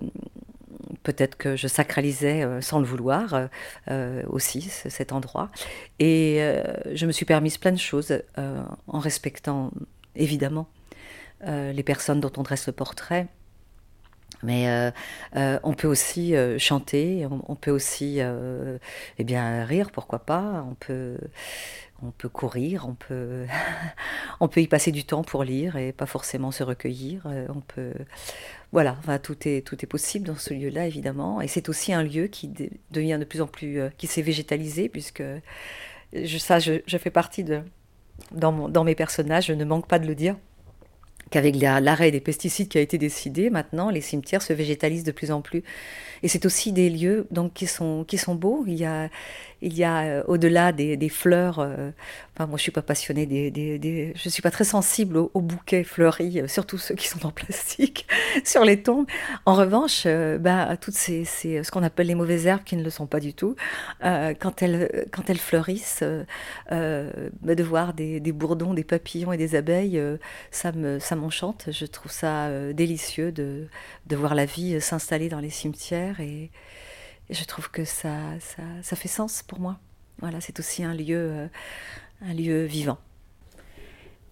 [1.12, 3.50] peut-être que je sacralisais euh, sans le vouloir
[3.90, 5.50] euh, aussi cet endroit.
[6.00, 6.40] Et
[6.94, 9.72] je me suis permise plein de choses en respectant
[10.16, 10.68] évidemment
[11.46, 13.28] les personnes dont on dresse le portrait.
[14.44, 14.92] Mais
[15.34, 20.66] on peut aussi chanter, on, peut aussi eh bien, rire, pourquoi pas.
[20.70, 21.18] On peut,
[22.02, 23.46] on peut courir, on peut,
[24.40, 27.24] on peut y passer du temps pour lire et pas forcément se recueillir.
[27.26, 27.94] Euh, on peut,
[28.72, 31.42] voilà, tout est tout est possible dans ce lieu-là évidemment.
[31.42, 32.52] Et c'est aussi un lieu qui
[32.92, 35.24] devient de plus en plus, euh, qui s'est végétalisé puisque
[36.40, 37.62] ça, je, fais partie de
[38.32, 40.36] dans mes personnages, je ne manque pas de le dire
[41.30, 45.32] qu'avec l'arrêt des pesticides qui a été décidé, maintenant les cimetières se végétalisent de plus
[45.32, 45.64] en plus.
[46.24, 48.64] Et c'est aussi des lieux donc qui sont qui sont beaux.
[48.68, 49.10] Il y a
[49.62, 51.60] il y a euh, au-delà des, des, fleurs.
[51.60, 51.92] Euh,
[52.34, 55.42] enfin, moi, je suis pas passionnée des, des, des je suis pas très sensible aux,
[55.42, 58.08] bouquets fleuris, euh, surtout ceux qui sont en plastique
[58.44, 59.06] sur les tombes.
[59.46, 60.08] En revanche,
[60.40, 63.20] bah, toutes ces, ces, ce qu'on appelle les mauvaises herbes qui ne le sont pas
[63.20, 63.56] du tout,
[64.02, 66.04] quand elles quand elles fleurissent,
[66.70, 70.02] bah, de voir des, des, bourdons, des papillons et des abeilles,
[70.52, 71.70] ça me ça m'enchante.
[71.72, 73.68] Je trouve ça délicieux de
[74.08, 76.52] de voir la vie s'installer dans les cimetières et
[77.30, 79.80] et je trouve que ça, ça, ça, fait sens pour moi.
[80.20, 81.48] Voilà, c'est aussi un lieu, euh,
[82.22, 82.98] un lieu vivant.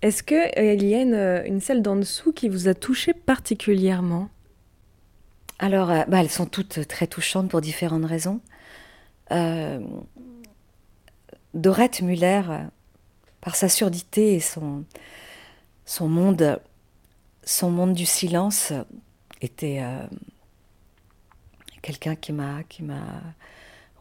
[0.02, 3.14] Est-ce qu'il euh, y a une, euh, une salle d'en dessous qui vous a touché
[3.14, 4.30] particulièrement?
[5.60, 8.42] Alors, bah, elles sont toutes très touchantes pour différentes raisons.
[11.54, 12.44] Dorette Muller,
[13.42, 14.86] par sa surdité et son,
[15.86, 16.60] son, monde,
[17.48, 18.74] son monde du silence,
[19.42, 19.82] était
[21.82, 23.22] quelqu'un qui m'a qui m'a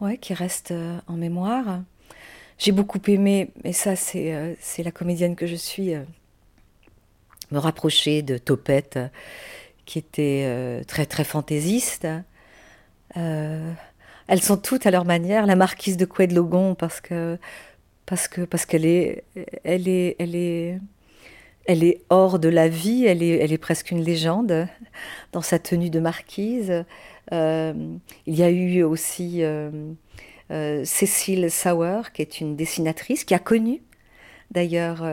[0.00, 1.82] ouais, qui reste euh, en mémoire.
[2.58, 6.02] J'ai beaucoup aimé, et ça c'est euh, la comédienne que je suis, euh,
[7.50, 8.98] me rapprocher de Topette,
[9.84, 12.08] qui était très très fantaisiste.
[13.14, 15.46] elles sont toutes à leur manière.
[15.46, 17.38] La marquise de Coué de Logon, parce que
[18.06, 19.24] parce que parce qu'elle est
[19.64, 20.80] elle est elle est
[21.66, 24.68] elle est hors de la vie, elle est, presque une légende
[25.32, 26.84] dans sa tenue de marquise.
[27.32, 27.96] Euh,
[28.26, 29.92] il y a eu aussi euh,
[30.52, 33.82] euh, Cécile Sauer, qui est une dessinatrice, qui a connu
[34.52, 35.04] d'ailleurs,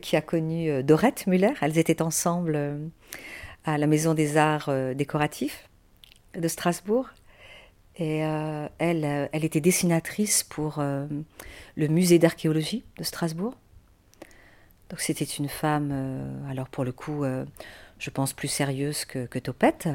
[0.00, 1.52] qui a connu Dorette Muller.
[1.60, 2.78] Elles étaient ensemble
[3.64, 5.68] à la Maison des Arts décoratifs
[6.38, 7.08] de Strasbourg.
[7.98, 8.18] Et
[8.78, 13.56] elle était dessinatrice pour le musée d'archéologie de Strasbourg.
[14.90, 17.44] Donc c'était une femme, euh, alors pour le coup, euh,
[17.98, 19.88] je pense plus sérieuse que, Topette,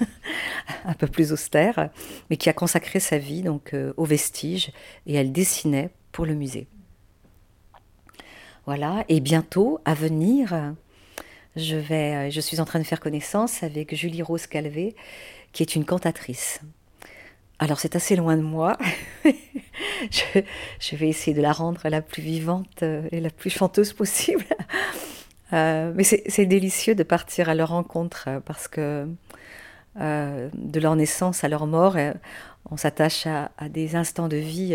[0.84, 1.90] un peu plus austère,
[2.28, 4.72] mais qui a consacré sa vie donc euh, aux vestiges
[5.06, 6.66] et elle dessinait pour le musée.
[8.66, 10.74] Voilà, et bientôt à venir,
[11.56, 14.94] je vais, je suis en train de faire connaissance avec Julie Rose Calvé,
[15.52, 16.60] qui est une cantatrice.
[17.62, 18.76] Alors c'est assez loin de moi.
[20.10, 24.44] je, vais essayer de la rendre la plus vivante euh, et la plus chanteuse possible.
[25.54, 29.06] Euh, mais c'est délicieux de partir à leur rencontre euh, parce que
[29.94, 31.98] de leur naissance à leur mort,
[32.70, 34.74] on s'attache à, des instants de vie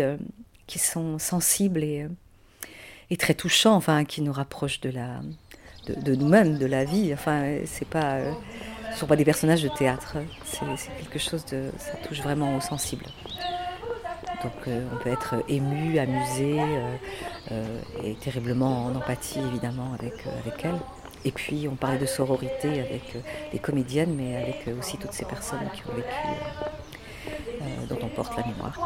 [0.68, 2.06] qui sont sensibles et,
[3.18, 7.12] très touchants, enfin qui nous rapprochent de nous-mêmes, de la vie.
[7.12, 8.20] Enfin, c'est pas
[8.90, 10.16] ne sont pas des personnages de théâtre.
[10.44, 11.70] C'est quelque chose de.
[11.78, 13.04] Ça touche vraiment au sensible.
[14.42, 16.96] Donc euh, on peut être ému, amusé euh,
[17.50, 20.78] euh, et terriblement en empathie évidemment avec, avec elle.
[21.24, 23.16] Et puis on parlait de sororité avec
[23.52, 26.08] les comédiennes, mais avec aussi toutes ces personnes qui ont vécu,
[27.88, 28.78] dont on porte la mémoire.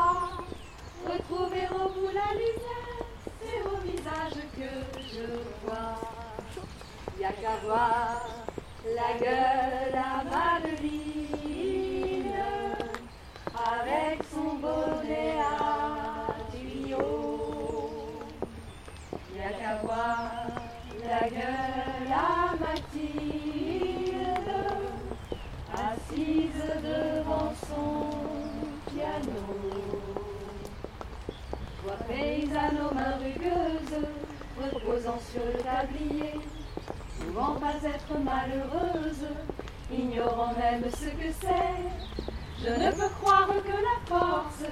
[4.56, 4.68] Que
[5.12, 5.24] je
[5.64, 5.98] vois.
[7.18, 8.51] Qu'à voir
[8.84, 11.82] la gueule à Madeline
[13.54, 17.90] avec son bonnet à tuyau.
[19.38, 20.30] A qu'à voir
[21.08, 24.26] la gueule à Mathilde
[25.72, 27.90] assise devant son
[28.90, 29.42] piano.
[31.82, 34.06] Toi paysanne aux mains rugueuses
[34.60, 36.34] reposant sur le tablier
[37.32, 39.26] pouvant pas être malheureuse,
[39.90, 42.24] ignorant même ce que c'est.
[42.62, 44.64] Je ne peux croire que la force,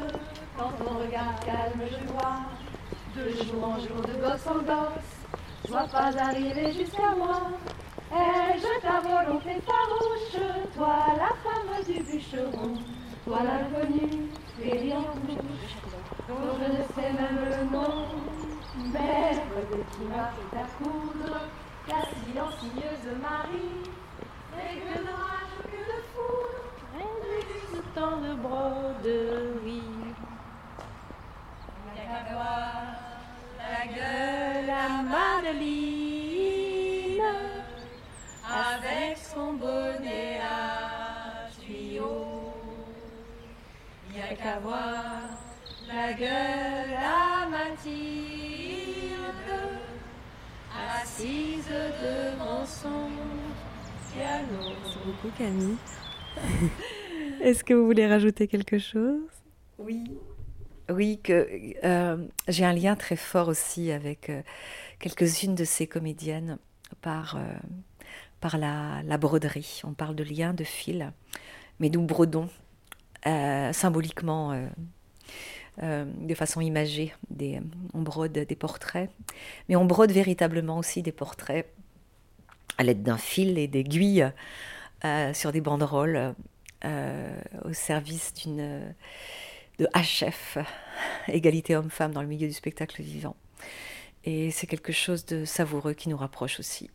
[0.57, 2.41] quand ton regard calme je vois,
[3.17, 7.41] de jour en jour, de gosse en gosse, soit pas arrivé jusqu'à moi.
[8.13, 10.43] Ai-je ta volonté farouche,
[10.77, 12.75] toi la femme du bûcheron,
[13.25, 14.29] toi l'inconnu,
[14.61, 15.77] péri en bouche,
[16.29, 18.07] dont je ne sais même le nom,
[18.93, 19.33] mais
[19.93, 21.41] qui m'a fait à coudre
[21.91, 23.83] la silencieuse Marie,
[24.57, 26.63] et que d'orage que de foudre,
[26.95, 29.97] réduisent tant de broderie.
[31.87, 32.73] Il n'y a qu'à voir
[33.59, 35.71] la gueule à Madeline,
[38.69, 42.23] avec son bonnet à tuyau.
[44.09, 45.23] Il n'y a qu'à voir
[45.89, 48.50] la gueule à Mathilde
[51.03, 53.11] assise devant son
[54.13, 54.75] piano.
[54.83, 55.77] Merci beaucoup Camille.
[57.41, 59.21] Est-ce que vous voulez rajouter quelque chose?
[59.79, 60.05] Oui.
[60.91, 61.49] Oui, que
[61.85, 64.43] euh, j'ai un lien très fort aussi avec euh,
[64.99, 66.59] quelques-unes de ces comédiennes
[67.01, 67.41] par, euh,
[68.41, 69.83] par la, la, broderie.
[69.85, 71.13] On parle de lien, de fil,
[71.79, 72.49] mais nous brodons
[73.25, 74.59] symboliquement
[75.83, 77.15] euh, de façon imagée.
[77.95, 79.11] On brode des portraits,
[79.69, 81.67] mais on brode véritablement aussi des portraits
[82.79, 84.31] à l'aide d'un fil et d'aiguilles
[85.05, 86.35] euh, sur des banderoles
[86.85, 88.95] euh, au service d'une
[89.79, 90.59] de HF,
[91.29, 93.35] égalité homme-femme dans le milieu du spectacle vivant.
[94.25, 96.91] Et c'est quelque chose de savoureux qui nous rapproche aussi.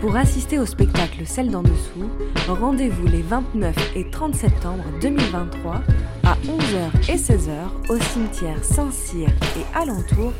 [0.00, 2.08] Pour assister au spectacle Celle d'en dessous,
[2.48, 5.82] rendez-vous les 29 et 30 septembre 2023
[6.24, 10.32] à 11h et 16h au cimetière Saint-Cyr et alentour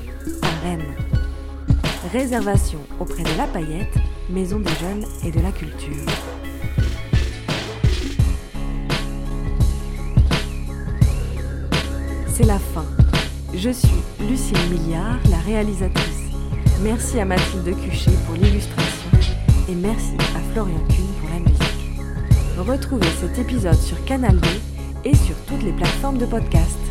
[0.43, 0.95] à Rennes.
[2.11, 3.95] Réservation auprès de La Paillette,
[4.31, 6.07] Maison des Jeunes et de la Culture.
[12.29, 12.87] C'est la fin.
[13.53, 13.89] Je suis
[14.27, 16.31] Lucille Milliard, la réalisatrice.
[16.83, 19.00] Merci à Mathilde Cuchet pour l'illustration
[19.71, 22.01] et merci à Florian Kuhn pour la musique.
[22.59, 24.47] Retrouvez cet épisode sur Canal B
[25.05, 26.89] et sur toutes les plateformes de podcast.